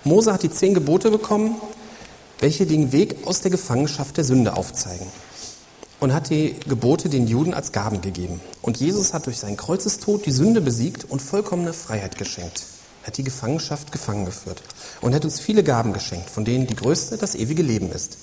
Mose 0.04 0.32
hat 0.32 0.42
die 0.42 0.50
zehn 0.50 0.74
Gebote 0.74 1.10
bekommen, 1.10 1.56
welche 2.40 2.66
den 2.66 2.92
Weg 2.92 3.26
aus 3.26 3.40
der 3.40 3.50
Gefangenschaft 3.50 4.16
der 4.16 4.24
Sünde 4.24 4.56
aufzeigen. 4.56 5.06
Und 6.00 6.12
hat 6.12 6.30
die 6.30 6.56
Gebote 6.68 7.08
den 7.08 7.28
Juden 7.28 7.54
als 7.54 7.70
Gaben 7.70 8.00
gegeben. 8.00 8.40
Und 8.60 8.78
Jesus 8.78 9.14
hat 9.14 9.26
durch 9.26 9.38
seinen 9.38 9.56
Kreuzestod 9.56 10.26
die 10.26 10.32
Sünde 10.32 10.60
besiegt 10.60 11.04
und 11.08 11.22
vollkommene 11.22 11.72
Freiheit 11.72 12.18
geschenkt. 12.18 12.64
Hat 13.04 13.16
die 13.16 13.22
Gefangenschaft 13.22 13.92
gefangen 13.92 14.24
geführt. 14.24 14.62
Und 15.00 15.14
hat 15.14 15.24
uns 15.24 15.38
viele 15.38 15.62
Gaben 15.62 15.92
geschenkt, 15.92 16.28
von 16.28 16.44
denen 16.44 16.66
die 16.66 16.74
größte 16.74 17.18
das 17.18 17.36
ewige 17.36 17.62
Leben 17.62 17.92
ist. 17.92 18.18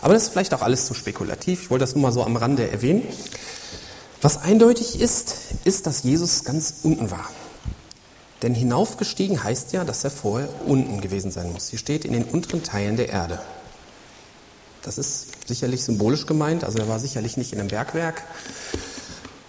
Aber 0.00 0.14
das 0.14 0.24
ist 0.24 0.32
vielleicht 0.32 0.54
auch 0.54 0.62
alles 0.62 0.86
zu 0.86 0.94
spekulativ. 0.94 1.64
Ich 1.64 1.70
wollte 1.70 1.82
das 1.82 1.94
nur 1.94 2.02
mal 2.02 2.12
so 2.12 2.24
am 2.24 2.36
Rande 2.36 2.70
erwähnen. 2.70 3.02
Was 4.22 4.38
eindeutig 4.38 5.00
ist, 5.00 5.34
ist, 5.64 5.86
dass 5.86 6.02
Jesus 6.02 6.44
ganz 6.44 6.76
unten 6.82 7.10
war. 7.10 7.28
Denn 8.44 8.54
hinaufgestiegen 8.54 9.42
heißt 9.42 9.72
ja, 9.72 9.84
dass 9.84 10.04
er 10.04 10.10
vorher 10.10 10.50
unten 10.66 11.00
gewesen 11.00 11.30
sein 11.30 11.50
muss. 11.50 11.68
Hier 11.70 11.78
steht 11.78 12.04
in 12.04 12.12
den 12.12 12.24
unteren 12.24 12.62
Teilen 12.62 12.98
der 12.98 13.08
Erde. 13.08 13.40
Das 14.82 14.98
ist 14.98 15.48
sicherlich 15.48 15.82
symbolisch 15.82 16.26
gemeint, 16.26 16.62
also 16.62 16.78
er 16.78 16.86
war 16.86 17.00
sicherlich 17.00 17.38
nicht 17.38 17.54
in 17.54 17.58
einem 17.58 17.70
Bergwerk, 17.70 18.22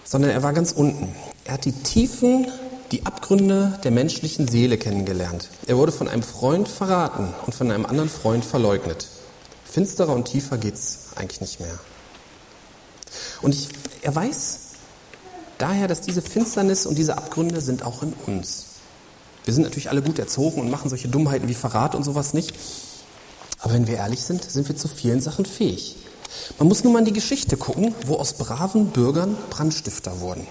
sondern 0.02 0.30
er 0.30 0.42
war 0.42 0.54
ganz 0.54 0.72
unten. 0.72 1.14
Er 1.44 1.52
hat 1.52 1.66
die 1.66 1.72
Tiefen, 1.72 2.46
die 2.90 3.04
Abgründe 3.04 3.78
der 3.84 3.90
menschlichen 3.90 4.48
Seele 4.48 4.78
kennengelernt. 4.78 5.50
Er 5.66 5.76
wurde 5.76 5.92
von 5.92 6.08
einem 6.08 6.22
Freund 6.22 6.66
verraten 6.66 7.34
und 7.44 7.54
von 7.54 7.70
einem 7.70 7.84
anderen 7.84 8.08
Freund 8.08 8.46
verleugnet. 8.46 9.08
Finsterer 9.66 10.14
und 10.14 10.24
tiefer 10.24 10.56
geht 10.56 10.72
es 10.72 11.08
eigentlich 11.16 11.42
nicht 11.42 11.60
mehr. 11.60 11.78
Und 13.42 13.54
ich, 13.54 13.68
er 14.00 14.14
weiß 14.14 14.60
daher, 15.58 15.86
dass 15.86 16.00
diese 16.00 16.22
Finsternis 16.22 16.86
und 16.86 16.96
diese 16.96 17.18
Abgründe 17.18 17.60
sind 17.60 17.82
auch 17.82 18.02
in 18.02 18.14
uns. 18.26 18.75
Wir 19.46 19.54
sind 19.54 19.62
natürlich 19.62 19.88
alle 19.88 20.02
gut 20.02 20.18
erzogen 20.18 20.60
und 20.60 20.70
machen 20.70 20.90
solche 20.90 21.08
Dummheiten 21.08 21.48
wie 21.48 21.54
Verrat 21.54 21.94
und 21.94 22.02
sowas 22.02 22.34
nicht. 22.34 22.52
Aber 23.60 23.72
wenn 23.72 23.86
wir 23.86 23.96
ehrlich 23.96 24.22
sind, 24.22 24.44
sind 24.44 24.68
wir 24.68 24.76
zu 24.76 24.88
vielen 24.88 25.20
Sachen 25.20 25.46
fähig. 25.46 25.96
Man 26.58 26.66
muss 26.68 26.82
nur 26.82 26.92
mal 26.92 26.98
in 26.98 27.04
die 27.04 27.12
Geschichte 27.12 27.56
gucken, 27.56 27.94
wo 28.04 28.16
aus 28.16 28.34
braven 28.34 28.88
Bürgern 28.88 29.36
Brandstifter 29.50 30.20
wurden. 30.20 30.48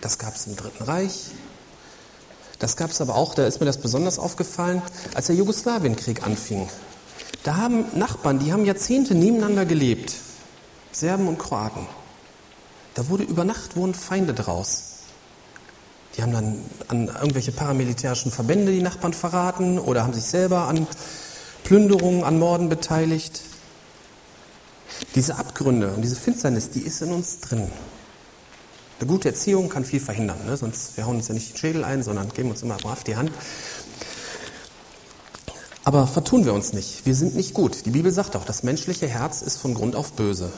Das 0.00 0.18
gab 0.18 0.34
es 0.34 0.48
im 0.48 0.56
Dritten 0.56 0.82
Reich. 0.82 1.30
Das 2.58 2.76
gab 2.76 2.90
es 2.90 3.00
aber 3.00 3.14
auch, 3.14 3.34
da 3.34 3.46
ist 3.46 3.60
mir 3.60 3.66
das 3.66 3.78
besonders 3.78 4.18
aufgefallen, 4.18 4.82
als 5.14 5.28
der 5.28 5.36
Jugoslawienkrieg 5.36 6.26
anfing. 6.26 6.68
Da 7.44 7.56
haben 7.56 7.84
Nachbarn, 7.94 8.40
die 8.40 8.52
haben 8.52 8.66
Jahrzehnte 8.66 9.14
nebeneinander 9.14 9.64
gelebt, 9.64 10.14
Serben 10.92 11.28
und 11.28 11.38
Kroaten. 11.38 11.86
Da 12.94 13.08
wurde 13.08 13.22
über 13.22 13.44
Nacht 13.44 13.76
wurden 13.76 13.94
Feinde 13.94 14.34
draus. 14.34 14.89
Die 16.16 16.22
haben 16.22 16.32
dann 16.32 16.58
an 16.88 17.06
irgendwelche 17.06 17.52
paramilitärischen 17.52 18.32
Verbände 18.32 18.72
die 18.72 18.82
Nachbarn 18.82 19.12
verraten 19.12 19.78
oder 19.78 20.02
haben 20.02 20.12
sich 20.12 20.24
selber 20.24 20.62
an 20.62 20.86
Plünderungen, 21.62 22.24
an 22.24 22.38
Morden 22.38 22.68
beteiligt. 22.68 23.42
Diese 25.14 25.36
Abgründe 25.36 25.92
und 25.92 26.02
diese 26.02 26.16
Finsternis, 26.16 26.70
die 26.70 26.80
ist 26.80 27.00
in 27.00 27.12
uns 27.12 27.40
drin. 27.40 27.70
Eine 28.98 29.08
gute 29.08 29.28
Erziehung 29.28 29.68
kann 29.68 29.84
viel 29.84 30.00
verhindern, 30.00 30.44
ne? 30.44 30.56
sonst 30.56 30.96
wir 30.96 31.06
hauen 31.06 31.16
uns 31.16 31.28
ja 31.28 31.34
nicht 31.34 31.52
den 31.52 31.56
Schädel 31.56 31.84
ein, 31.84 32.02
sondern 32.02 32.28
geben 32.30 32.50
uns 32.50 32.62
immer 32.62 32.76
brav 32.76 33.02
die 33.04 33.16
Hand. 33.16 33.30
Aber 35.84 36.06
vertun 36.06 36.44
wir 36.44 36.52
uns 36.52 36.74
nicht. 36.74 37.06
Wir 37.06 37.14
sind 37.14 37.34
nicht 37.34 37.54
gut. 37.54 37.86
Die 37.86 37.90
Bibel 37.90 38.12
sagt 38.12 38.36
auch, 38.36 38.44
das 38.44 38.62
menschliche 38.62 39.08
Herz 39.08 39.40
ist 39.40 39.56
von 39.56 39.74
Grund 39.74 39.96
auf 39.96 40.12
böse. 40.12 40.52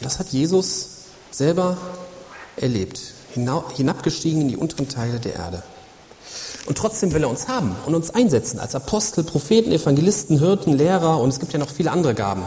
Das 0.00 0.18
hat 0.18 0.28
Jesus 0.28 0.88
selber 1.30 1.78
erlebt 2.56 3.15
hinabgestiegen 3.36 4.42
in 4.42 4.48
die 4.48 4.56
unteren 4.56 4.88
Teile 4.88 5.20
der 5.20 5.34
Erde. 5.34 5.62
Und 6.66 6.78
trotzdem 6.78 7.12
will 7.12 7.22
er 7.22 7.30
uns 7.30 7.46
haben 7.48 7.76
und 7.86 7.94
uns 7.94 8.10
einsetzen 8.10 8.58
als 8.58 8.74
Apostel, 8.74 9.22
Propheten, 9.22 9.70
Evangelisten, 9.70 10.38
Hirten, 10.40 10.72
Lehrer 10.72 11.20
und 11.20 11.28
es 11.28 11.38
gibt 11.38 11.52
ja 11.52 11.58
noch 11.58 11.70
viele 11.70 11.92
andere 11.92 12.14
Gaben, 12.14 12.44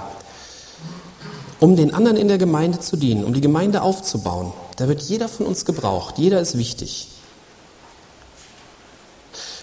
um 1.60 1.76
den 1.78 1.94
anderen 1.94 2.18
in 2.18 2.28
der 2.28 2.38
Gemeinde 2.38 2.80
zu 2.80 2.98
dienen, 2.98 3.24
um 3.24 3.34
die 3.34 3.42
Gemeinde 3.42 3.82
aufzubauen. 3.82 4.52
Da 4.76 4.88
wird 4.88 5.02
jeder 5.02 5.30
von 5.30 5.46
uns 5.46 5.64
gebraucht, 5.64 6.18
jeder 6.18 6.42
ist 6.42 6.58
wichtig. 6.58 7.08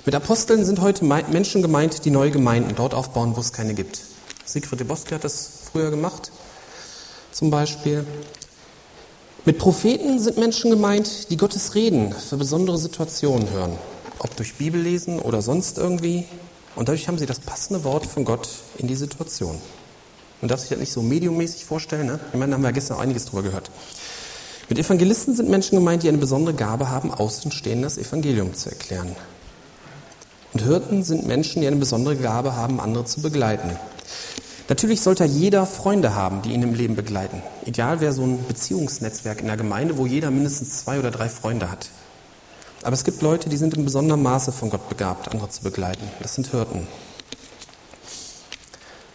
Mit 0.06 0.14
Aposteln 0.14 0.64
sind 0.64 0.80
heute 0.80 1.04
Menschen 1.04 1.62
gemeint, 1.62 2.04
die 2.04 2.10
neue 2.10 2.30
Gemeinden 2.30 2.74
dort 2.76 2.94
aufbauen, 2.94 3.36
wo 3.36 3.40
es 3.40 3.52
keine 3.52 3.74
gibt. 3.74 4.00
Siegfried 4.44 4.80
de 4.80 4.86
Boske 4.86 5.16
hat 5.16 5.24
das 5.24 5.50
früher 5.70 5.90
gemacht, 5.90 6.30
zum 7.32 7.50
Beispiel. 7.50 8.06
Mit 9.46 9.58
Propheten 9.58 10.18
sind 10.18 10.38
Menschen 10.38 10.72
gemeint, 10.72 11.30
die 11.30 11.36
Gottes 11.36 11.76
Reden 11.76 12.12
für 12.12 12.36
besondere 12.36 12.78
Situationen 12.78 13.48
hören, 13.50 13.78
ob 14.18 14.34
durch 14.34 14.56
Bibellesen 14.56 15.20
oder 15.20 15.40
sonst 15.40 15.78
irgendwie. 15.78 16.24
Und 16.74 16.88
dadurch 16.88 17.06
haben 17.06 17.16
sie 17.16 17.26
das 17.26 17.38
passende 17.38 17.84
Wort 17.84 18.06
von 18.06 18.24
Gott 18.24 18.48
in 18.78 18.88
die 18.88 18.96
Situation. 18.96 19.56
Man 20.40 20.48
darf 20.48 20.58
sich 20.58 20.70
das 20.70 20.80
nicht 20.80 20.90
so 20.90 21.00
mediummäßig 21.00 21.64
vorstellen. 21.64 22.08
Ne? 22.08 22.18
Ich 22.32 22.38
meine, 22.40 22.50
da 22.50 22.54
haben 22.56 22.64
wir 22.64 22.72
gestern 22.72 22.96
auch 22.96 23.02
einiges 23.02 23.26
drüber 23.26 23.44
gehört. 23.44 23.70
Mit 24.68 24.80
Evangelisten 24.80 25.36
sind 25.36 25.48
Menschen 25.48 25.78
gemeint, 25.78 26.02
die 26.02 26.08
eine 26.08 26.18
besondere 26.18 26.56
Gabe 26.56 26.90
haben, 26.90 27.14
Außenstehenden 27.14 27.84
das 27.84 27.98
Evangelium 27.98 28.52
zu 28.52 28.70
erklären. 28.70 29.14
Und 30.54 30.62
Hirten 30.62 31.04
sind 31.04 31.24
Menschen, 31.24 31.60
die 31.60 31.68
eine 31.68 31.76
besondere 31.76 32.16
Gabe 32.16 32.56
haben, 32.56 32.80
andere 32.80 33.04
zu 33.04 33.22
begleiten. 33.22 33.78
Natürlich 34.68 35.00
sollte 35.00 35.24
jeder 35.24 35.64
Freunde 35.64 36.16
haben, 36.16 36.42
die 36.42 36.52
ihn 36.52 36.62
im 36.62 36.74
Leben 36.74 36.96
begleiten. 36.96 37.40
Ideal 37.66 38.00
wäre 38.00 38.12
so 38.12 38.22
ein 38.22 38.44
Beziehungsnetzwerk 38.48 39.40
in 39.40 39.46
der 39.46 39.56
Gemeinde, 39.56 39.96
wo 39.96 40.06
jeder 40.06 40.32
mindestens 40.32 40.78
zwei 40.78 40.98
oder 40.98 41.12
drei 41.12 41.28
Freunde 41.28 41.70
hat. 41.70 41.90
Aber 42.82 42.94
es 42.94 43.04
gibt 43.04 43.22
Leute, 43.22 43.48
die 43.48 43.56
sind 43.56 43.74
in 43.74 43.84
besonderem 43.84 44.24
Maße 44.24 44.50
von 44.50 44.70
Gott 44.70 44.88
begabt, 44.88 45.28
andere 45.30 45.48
zu 45.50 45.62
begleiten. 45.62 46.02
Das 46.20 46.34
sind 46.34 46.48
Hirten. 46.48 46.88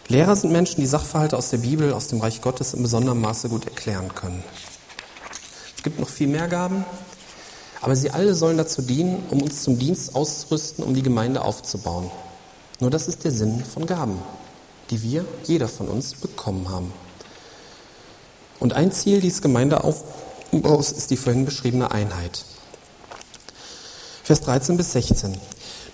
Lehrer 0.08 0.36
sind 0.36 0.52
Menschen, 0.52 0.80
die 0.80 0.86
Sachverhalte 0.86 1.36
aus 1.36 1.50
der 1.50 1.58
Bibel, 1.58 1.92
aus 1.92 2.08
dem 2.08 2.20
Reich 2.20 2.40
Gottes 2.40 2.72
in 2.72 2.82
besonderem 2.82 3.20
Maße 3.20 3.50
gut 3.50 3.66
erklären 3.66 4.14
können. 4.14 4.42
Es 5.76 5.82
gibt 5.82 6.00
noch 6.00 6.08
viel 6.08 6.28
mehr 6.28 6.48
Gaben, 6.48 6.84
aber 7.82 7.94
sie 7.94 8.10
alle 8.10 8.34
sollen 8.34 8.56
dazu 8.56 8.82
dienen, 8.82 9.22
um 9.30 9.42
uns 9.42 9.62
zum 9.62 9.78
Dienst 9.78 10.14
auszurüsten, 10.14 10.82
um 10.82 10.94
die 10.94 11.02
Gemeinde 11.02 11.42
aufzubauen. 11.42 12.10
Nur 12.80 12.90
das 12.90 13.06
ist 13.06 13.24
der 13.24 13.32
Sinn 13.32 13.62
von 13.64 13.86
Gaben 13.86 14.18
die 14.92 15.02
wir, 15.02 15.24
jeder 15.44 15.68
von 15.68 15.88
uns, 15.88 16.14
bekommen 16.14 16.68
haben. 16.68 16.92
Und 18.60 18.74
ein 18.74 18.92
Ziel 18.92 19.20
dieses 19.20 19.42
Gemeindeaufbaus 19.42 20.92
ist 20.92 21.10
die 21.10 21.16
vorhin 21.16 21.46
beschriebene 21.46 21.90
Einheit. 21.90 22.44
Vers 24.22 24.42
13 24.42 24.76
bis 24.76 24.92
16. 24.92 25.36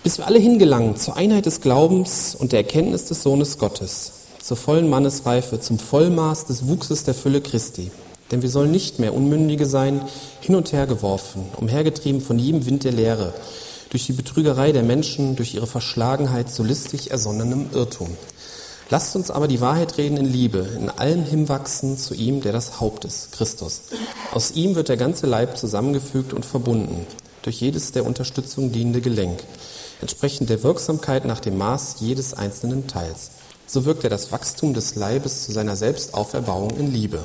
Bis 0.03 0.17
wir 0.17 0.27
alle 0.27 0.37
hingelangen 0.37 0.97
zur 0.97 1.15
Einheit 1.15 1.45
des 1.45 1.61
Glaubens 1.61 2.35
und 2.35 2.51
der 2.51 2.59
Erkenntnis 2.59 3.05
des 3.05 3.23
Sohnes 3.23 3.57
Gottes, 3.57 4.11
zur 4.41 4.57
vollen 4.57 4.89
Mannesreife, 4.89 5.59
zum 5.59 5.79
Vollmaß 5.79 6.45
des 6.45 6.67
Wuchses 6.67 7.05
der 7.05 7.13
Fülle 7.13 7.41
Christi. 7.41 7.91
Denn 8.31 8.41
wir 8.41 8.49
sollen 8.49 8.71
nicht 8.71 8.99
mehr 8.99 9.13
Unmündige 9.13 9.65
sein, 9.65 10.01
hin 10.41 10.55
und 10.55 10.71
her 10.73 10.87
geworfen, 10.87 11.45
umhergetrieben 11.57 12.21
von 12.21 12.37
jedem 12.37 12.65
Wind 12.65 12.83
der 12.83 12.91
Lehre, 12.91 13.33
durch 13.89 14.05
die 14.05 14.13
Betrügerei 14.13 14.71
der 14.73 14.83
Menschen, 14.83 15.35
durch 15.35 15.55
ihre 15.55 15.67
Verschlagenheit 15.67 16.51
zu 16.51 16.63
listig 16.63 17.11
ersonnenem 17.11 17.69
Irrtum. 17.73 18.09
Lasst 18.91 19.15
uns 19.15 19.29
aber 19.29 19.47
die 19.47 19.61
Wahrheit 19.61 19.99
reden 19.99 20.17
in 20.17 20.25
Liebe, 20.25 20.67
in 20.75 20.89
allem 20.89 21.23
hinwachsen 21.23 21.97
zu 21.97 22.15
ihm, 22.15 22.41
der 22.41 22.53
das 22.53 22.79
Haupt 22.79 23.05
ist, 23.05 23.31
Christus. 23.31 23.83
Aus 24.31 24.51
ihm 24.51 24.73
wird 24.73 24.89
der 24.89 24.97
ganze 24.97 25.27
Leib 25.27 25.57
zusammengefügt 25.57 26.33
und 26.33 26.43
verbunden, 26.43 27.05
durch 27.43 27.61
jedes 27.61 27.91
der 27.91 28.05
Unterstützung 28.05 28.71
dienende 28.71 29.01
Gelenk, 29.01 29.43
entsprechend 30.01 30.49
der 30.49 30.63
Wirksamkeit 30.63 31.25
nach 31.25 31.39
dem 31.39 31.57
Maß 31.59 31.97
jedes 31.99 32.33
einzelnen 32.33 32.87
Teils. 32.87 33.29
So 33.67 33.85
wirkt 33.85 34.03
er 34.03 34.09
das 34.09 34.31
Wachstum 34.31 34.73
des 34.73 34.95
Leibes 34.95 35.45
zu 35.45 35.51
seiner 35.51 35.75
Selbstauferbauung 35.75 36.71
in 36.71 36.91
Liebe. 36.91 37.23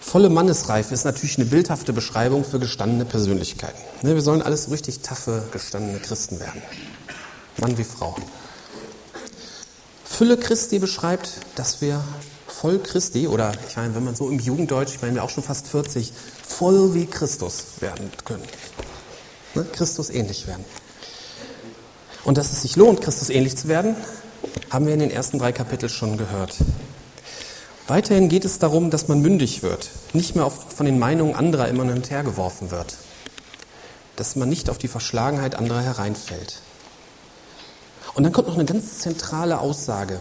Volle 0.00 0.28
Mannesreife 0.28 0.92
ist 0.92 1.04
natürlich 1.04 1.38
eine 1.38 1.46
bildhafte 1.46 1.94
Beschreibung 1.94 2.44
für 2.44 2.58
gestandene 2.58 3.06
Persönlichkeiten. 3.06 3.80
Ne, 4.02 4.14
wir 4.14 4.22
sollen 4.22 4.42
alles 4.42 4.70
richtig 4.70 5.00
taffe, 5.00 5.44
gestandene 5.50 5.98
Christen 5.98 6.38
werden. 6.40 6.62
Mann 7.56 7.78
wie 7.78 7.84
Frau. 7.84 8.14
Fülle 10.16 10.36
Christi 10.36 10.78
beschreibt, 10.78 11.30
dass 11.56 11.80
wir 11.80 12.02
voll 12.46 12.78
Christi, 12.78 13.26
oder 13.26 13.52
ich 13.68 13.76
meine, 13.76 13.94
wenn 13.96 14.04
man 14.04 14.14
so 14.14 14.30
im 14.30 14.38
Jugenddeutsch, 14.38 14.94
ich 14.94 15.02
meine, 15.02 15.16
wir 15.16 15.24
auch 15.24 15.30
schon 15.30 15.42
fast 15.42 15.66
40, 15.66 16.12
voll 16.46 16.94
wie 16.94 17.06
Christus 17.06 17.64
werden 17.80 18.12
können. 18.24 18.44
Ne? 19.54 19.66
Christus 19.72 20.10
ähnlich 20.10 20.46
werden. 20.46 20.64
Und 22.22 22.38
dass 22.38 22.52
es 22.52 22.62
sich 22.62 22.76
lohnt, 22.76 23.00
Christus 23.00 23.28
ähnlich 23.28 23.56
zu 23.56 23.66
werden, 23.66 23.96
haben 24.70 24.86
wir 24.86 24.94
in 24.94 25.00
den 25.00 25.10
ersten 25.10 25.40
drei 25.40 25.50
Kapiteln 25.50 25.90
schon 25.90 26.16
gehört. 26.16 26.56
Weiterhin 27.88 28.28
geht 28.28 28.44
es 28.44 28.60
darum, 28.60 28.90
dass 28.90 29.08
man 29.08 29.20
mündig 29.20 29.62
wird, 29.64 29.90
nicht 30.12 30.36
mehr 30.36 30.48
von 30.48 30.86
den 30.86 30.98
Meinungen 31.00 31.34
anderer 31.34 31.68
immer 31.68 31.84
hin 31.84 31.94
und 31.94 32.10
her 32.10 32.22
geworfen 32.22 32.70
wird. 32.70 32.96
dass 34.16 34.36
man 34.36 34.48
nicht 34.48 34.70
auf 34.70 34.78
die 34.78 34.88
Verschlagenheit 34.88 35.54
anderer 35.54 35.82
hereinfällt. 35.82 36.60
Und 38.14 38.22
dann 38.22 38.32
kommt 38.32 38.48
noch 38.48 38.54
eine 38.54 38.64
ganz 38.64 38.98
zentrale 38.98 39.58
Aussage. 39.58 40.20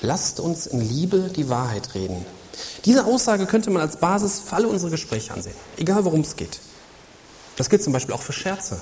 Lasst 0.00 0.40
uns 0.40 0.66
in 0.66 0.80
Liebe 0.80 1.30
die 1.34 1.48
Wahrheit 1.48 1.94
reden. 1.94 2.24
Diese 2.84 3.04
Aussage 3.04 3.46
könnte 3.46 3.70
man 3.70 3.82
als 3.82 3.96
Basis 3.96 4.40
für 4.40 4.56
alle 4.56 4.68
unsere 4.68 4.90
Gespräche 4.90 5.32
ansehen, 5.32 5.56
egal 5.76 6.04
worum 6.04 6.20
es 6.20 6.36
geht. 6.36 6.60
Das 7.56 7.70
gilt 7.70 7.82
zum 7.82 7.92
Beispiel 7.92 8.14
auch 8.14 8.22
für 8.22 8.32
Scherze. 8.32 8.80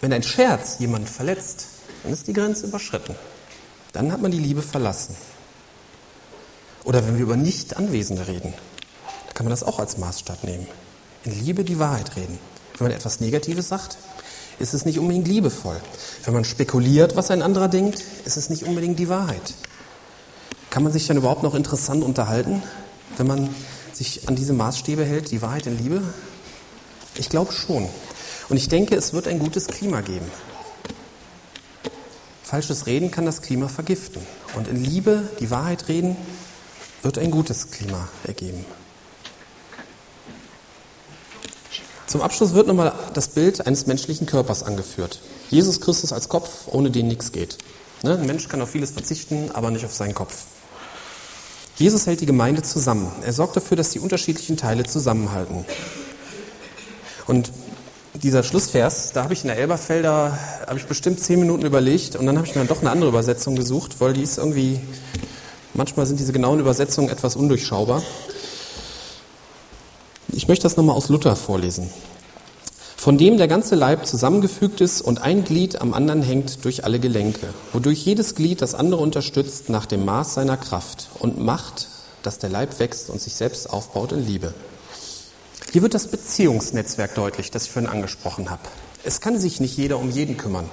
Wenn 0.00 0.12
ein 0.12 0.22
Scherz 0.22 0.78
jemanden 0.78 1.06
verletzt, 1.06 1.66
dann 2.02 2.12
ist 2.12 2.26
die 2.26 2.32
Grenze 2.32 2.66
überschritten. 2.66 3.14
Dann 3.92 4.12
hat 4.12 4.20
man 4.20 4.30
die 4.30 4.38
Liebe 4.38 4.62
verlassen. 4.62 5.16
Oder 6.84 7.06
wenn 7.06 7.16
wir 7.16 7.22
über 7.22 7.36
Nicht-Anwesende 7.36 8.28
reden, 8.28 8.54
dann 9.26 9.34
kann 9.34 9.44
man 9.44 9.50
das 9.50 9.64
auch 9.64 9.78
als 9.78 9.98
Maßstab 9.98 10.44
nehmen. 10.44 10.66
In 11.24 11.44
Liebe 11.44 11.64
die 11.64 11.78
Wahrheit 11.78 12.16
reden. 12.16 12.38
Wenn 12.76 12.88
man 12.88 12.96
etwas 12.96 13.20
Negatives 13.20 13.68
sagt, 13.68 13.98
ist 14.58 14.74
es 14.74 14.84
nicht 14.84 14.98
unbedingt 14.98 15.28
liebevoll. 15.28 15.80
Wenn 16.24 16.34
man 16.34 16.44
spekuliert, 16.44 17.16
was 17.16 17.30
ein 17.30 17.42
anderer 17.42 17.68
denkt, 17.68 18.04
ist 18.24 18.36
es 18.36 18.50
nicht 18.50 18.64
unbedingt 18.64 18.98
die 18.98 19.08
Wahrheit. 19.08 19.54
Kann 20.70 20.82
man 20.82 20.92
sich 20.92 21.06
dann 21.06 21.16
überhaupt 21.16 21.42
noch 21.42 21.54
interessant 21.54 22.04
unterhalten, 22.04 22.62
wenn 23.16 23.26
man 23.26 23.54
sich 23.92 24.28
an 24.28 24.36
diese 24.36 24.52
Maßstäbe 24.52 25.04
hält, 25.04 25.30
die 25.30 25.42
Wahrheit 25.42 25.66
in 25.66 25.78
Liebe? 25.78 26.02
Ich 27.14 27.28
glaube 27.28 27.52
schon. 27.52 27.88
Und 28.48 28.56
ich 28.56 28.68
denke, 28.68 28.94
es 28.94 29.12
wird 29.12 29.28
ein 29.28 29.38
gutes 29.38 29.66
Klima 29.66 30.00
geben. 30.00 30.26
Falsches 32.42 32.86
Reden 32.86 33.10
kann 33.10 33.26
das 33.26 33.42
Klima 33.42 33.68
vergiften. 33.68 34.22
Und 34.56 34.68
in 34.68 34.82
Liebe 34.82 35.28
die 35.40 35.50
Wahrheit 35.50 35.88
reden 35.88 36.16
wird 37.02 37.18
ein 37.18 37.30
gutes 37.30 37.70
Klima 37.70 38.08
ergeben. 38.24 38.64
Zum 42.08 42.22
Abschluss 42.22 42.54
wird 42.54 42.66
nochmal 42.66 42.94
das 43.12 43.28
Bild 43.28 43.66
eines 43.66 43.86
menschlichen 43.86 44.26
Körpers 44.26 44.62
angeführt. 44.62 45.20
Jesus 45.50 45.78
Christus 45.78 46.10
als 46.10 46.30
Kopf, 46.30 46.66
ohne 46.66 46.90
den 46.90 47.06
nichts 47.06 47.32
geht. 47.32 47.58
Ne? 48.02 48.16
Ein 48.18 48.26
Mensch 48.26 48.48
kann 48.48 48.62
auf 48.62 48.70
vieles 48.70 48.92
verzichten, 48.92 49.50
aber 49.52 49.70
nicht 49.70 49.84
auf 49.84 49.92
seinen 49.92 50.14
Kopf. 50.14 50.44
Jesus 51.76 52.06
hält 52.06 52.22
die 52.22 52.26
Gemeinde 52.26 52.62
zusammen. 52.62 53.12
Er 53.26 53.34
sorgt 53.34 53.56
dafür, 53.56 53.76
dass 53.76 53.90
die 53.90 54.00
unterschiedlichen 54.00 54.56
Teile 54.56 54.84
zusammenhalten. 54.84 55.66
Und 57.26 57.52
dieser 58.14 58.42
Schlussvers, 58.42 59.12
da 59.12 59.22
habe 59.22 59.34
ich 59.34 59.42
in 59.42 59.48
der 59.48 59.58
Elberfelder, 59.58 60.38
habe 60.66 60.78
ich 60.78 60.86
bestimmt 60.86 61.20
zehn 61.20 61.38
Minuten 61.38 61.66
überlegt 61.66 62.16
und 62.16 62.24
dann 62.24 62.38
habe 62.38 62.46
ich 62.46 62.54
mir 62.54 62.62
dann 62.62 62.68
doch 62.68 62.80
eine 62.80 62.90
andere 62.90 63.10
Übersetzung 63.10 63.54
gesucht, 63.54 63.96
weil 64.00 64.14
die 64.14 64.22
ist 64.22 64.38
irgendwie, 64.38 64.80
manchmal 65.74 66.06
sind 66.06 66.18
diese 66.18 66.32
genauen 66.32 66.58
Übersetzungen 66.58 67.10
etwas 67.10 67.36
undurchschaubar. 67.36 68.02
Ich 70.30 70.46
möchte 70.46 70.64
das 70.64 70.76
nochmal 70.76 70.96
aus 70.96 71.08
Luther 71.08 71.36
vorlesen. 71.36 71.90
Von 72.96 73.16
dem 73.16 73.38
der 73.38 73.48
ganze 73.48 73.76
Leib 73.76 74.06
zusammengefügt 74.06 74.80
ist 74.80 75.00
und 75.00 75.22
ein 75.22 75.44
Glied 75.44 75.80
am 75.80 75.94
anderen 75.94 76.22
hängt 76.22 76.64
durch 76.64 76.84
alle 76.84 76.98
Gelenke, 76.98 77.48
wodurch 77.72 78.04
jedes 78.04 78.34
Glied 78.34 78.60
das 78.60 78.74
andere 78.74 79.00
unterstützt 79.00 79.70
nach 79.70 79.86
dem 79.86 80.04
Maß 80.04 80.34
seiner 80.34 80.56
Kraft 80.56 81.08
und 81.18 81.38
macht, 81.38 81.88
dass 82.22 82.38
der 82.38 82.50
Leib 82.50 82.78
wächst 82.80 83.08
und 83.08 83.20
sich 83.20 83.34
selbst 83.34 83.70
aufbaut 83.70 84.12
in 84.12 84.26
Liebe. 84.26 84.52
Hier 85.72 85.82
wird 85.82 85.94
das 85.94 86.08
Beziehungsnetzwerk 86.08 87.14
deutlich, 87.14 87.50
das 87.50 87.64
ich 87.64 87.70
vorhin 87.70 87.90
angesprochen 87.90 88.50
habe. 88.50 88.62
Es 89.04 89.20
kann 89.20 89.38
sich 89.38 89.60
nicht 89.60 89.76
jeder 89.76 89.98
um 89.98 90.10
jeden 90.10 90.36
kümmern. 90.36 90.68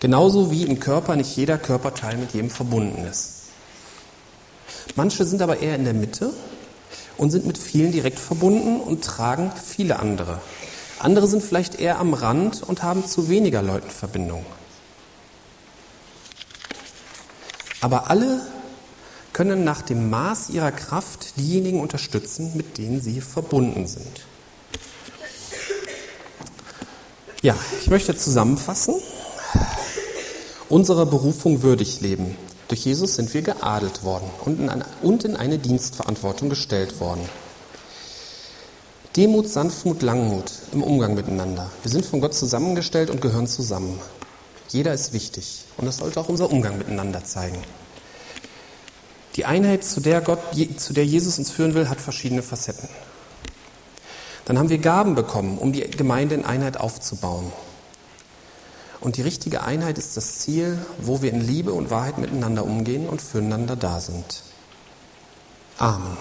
Genauso 0.00 0.50
wie 0.50 0.64
im 0.64 0.80
Körper 0.80 1.14
nicht 1.14 1.36
jeder 1.36 1.58
Körperteil 1.58 2.16
mit 2.16 2.32
jedem 2.32 2.50
verbunden 2.50 3.04
ist. 3.04 3.34
Manche 4.96 5.24
sind 5.26 5.42
aber 5.42 5.60
eher 5.60 5.76
in 5.76 5.84
der 5.84 5.94
Mitte 5.94 6.32
und 7.20 7.30
sind 7.30 7.46
mit 7.46 7.58
vielen 7.58 7.92
direkt 7.92 8.18
verbunden 8.18 8.80
und 8.80 9.04
tragen 9.04 9.52
viele 9.62 9.98
andere. 9.98 10.40
Andere 10.98 11.26
sind 11.26 11.42
vielleicht 11.42 11.78
eher 11.78 11.98
am 11.98 12.14
Rand 12.14 12.62
und 12.62 12.82
haben 12.82 13.06
zu 13.06 13.28
weniger 13.28 13.60
Leuten 13.60 13.90
Verbindung. 13.90 14.46
Aber 17.82 18.08
alle 18.08 18.40
können 19.34 19.64
nach 19.64 19.82
dem 19.82 20.08
Maß 20.08 20.48
ihrer 20.48 20.72
Kraft 20.72 21.36
diejenigen 21.36 21.80
unterstützen, 21.80 22.52
mit 22.56 22.78
denen 22.78 23.02
sie 23.02 23.20
verbunden 23.20 23.86
sind. 23.86 24.24
Ja, 27.42 27.54
ich 27.82 27.90
möchte 27.90 28.16
zusammenfassen. 28.16 28.94
Unserer 30.70 31.04
Berufung 31.04 31.62
würdig 31.62 32.00
leben. 32.00 32.34
Durch 32.70 32.84
Jesus 32.84 33.16
sind 33.16 33.34
wir 33.34 33.42
geadelt 33.42 34.04
worden 34.04 34.30
und 34.44 35.24
in 35.24 35.36
eine, 35.36 35.58
Dienstverantwortung 35.58 36.48
gestellt 36.48 37.00
worden. 37.00 37.28
Demut, 39.16 39.48
Sanftmut, 39.48 40.02
Langmut 40.02 40.52
im 40.70 40.84
Umgang 40.84 41.14
miteinander. 41.14 41.68
Wir 41.82 41.90
sind 41.90 42.06
von 42.06 42.20
Gott 42.20 42.32
zusammengestellt 42.32 43.10
und 43.10 43.20
gehören 43.20 43.48
zusammen. 43.48 43.98
Jeder 44.68 44.94
ist 44.94 45.12
wichtig 45.12 45.64
und 45.78 45.86
das 45.86 45.96
sollte 45.96 46.20
auch 46.20 46.28
unser 46.28 46.52
Umgang 46.52 46.78
miteinander 46.78 47.24
zeigen. 47.24 47.58
Die 49.34 49.46
Einheit, 49.46 49.82
zu 49.82 50.00
der, 50.00 50.20
Gott, 50.20 50.38
zu 50.76 50.92
der 50.92 51.04
Jesus 51.04 51.40
uns 51.40 51.50
führen 51.50 51.74
will, 51.74 51.88
hat 51.88 52.00
verschiedene 52.00 52.44
Facetten. 52.44 52.88
Dann 54.44 54.60
haben 54.60 54.68
wir 54.68 54.78
Gaben 54.78 55.16
bekommen, 55.16 55.58
um 55.58 55.72
die 55.72 55.80
Gemeinde 55.90 56.36
in 56.36 56.44
Einheit 56.44 56.76
aufzubauen. 56.76 57.50
Und 59.00 59.16
die 59.16 59.22
richtige 59.22 59.62
Einheit 59.62 59.96
ist 59.96 60.16
das 60.16 60.40
Ziel, 60.40 60.78
wo 60.98 61.22
wir 61.22 61.32
in 61.32 61.40
Liebe 61.40 61.72
und 61.72 61.90
Wahrheit 61.90 62.18
miteinander 62.18 62.64
umgehen 62.64 63.08
und 63.08 63.22
füreinander 63.22 63.76
da 63.76 64.00
sind. 64.00 64.42
Amen. 65.78 66.18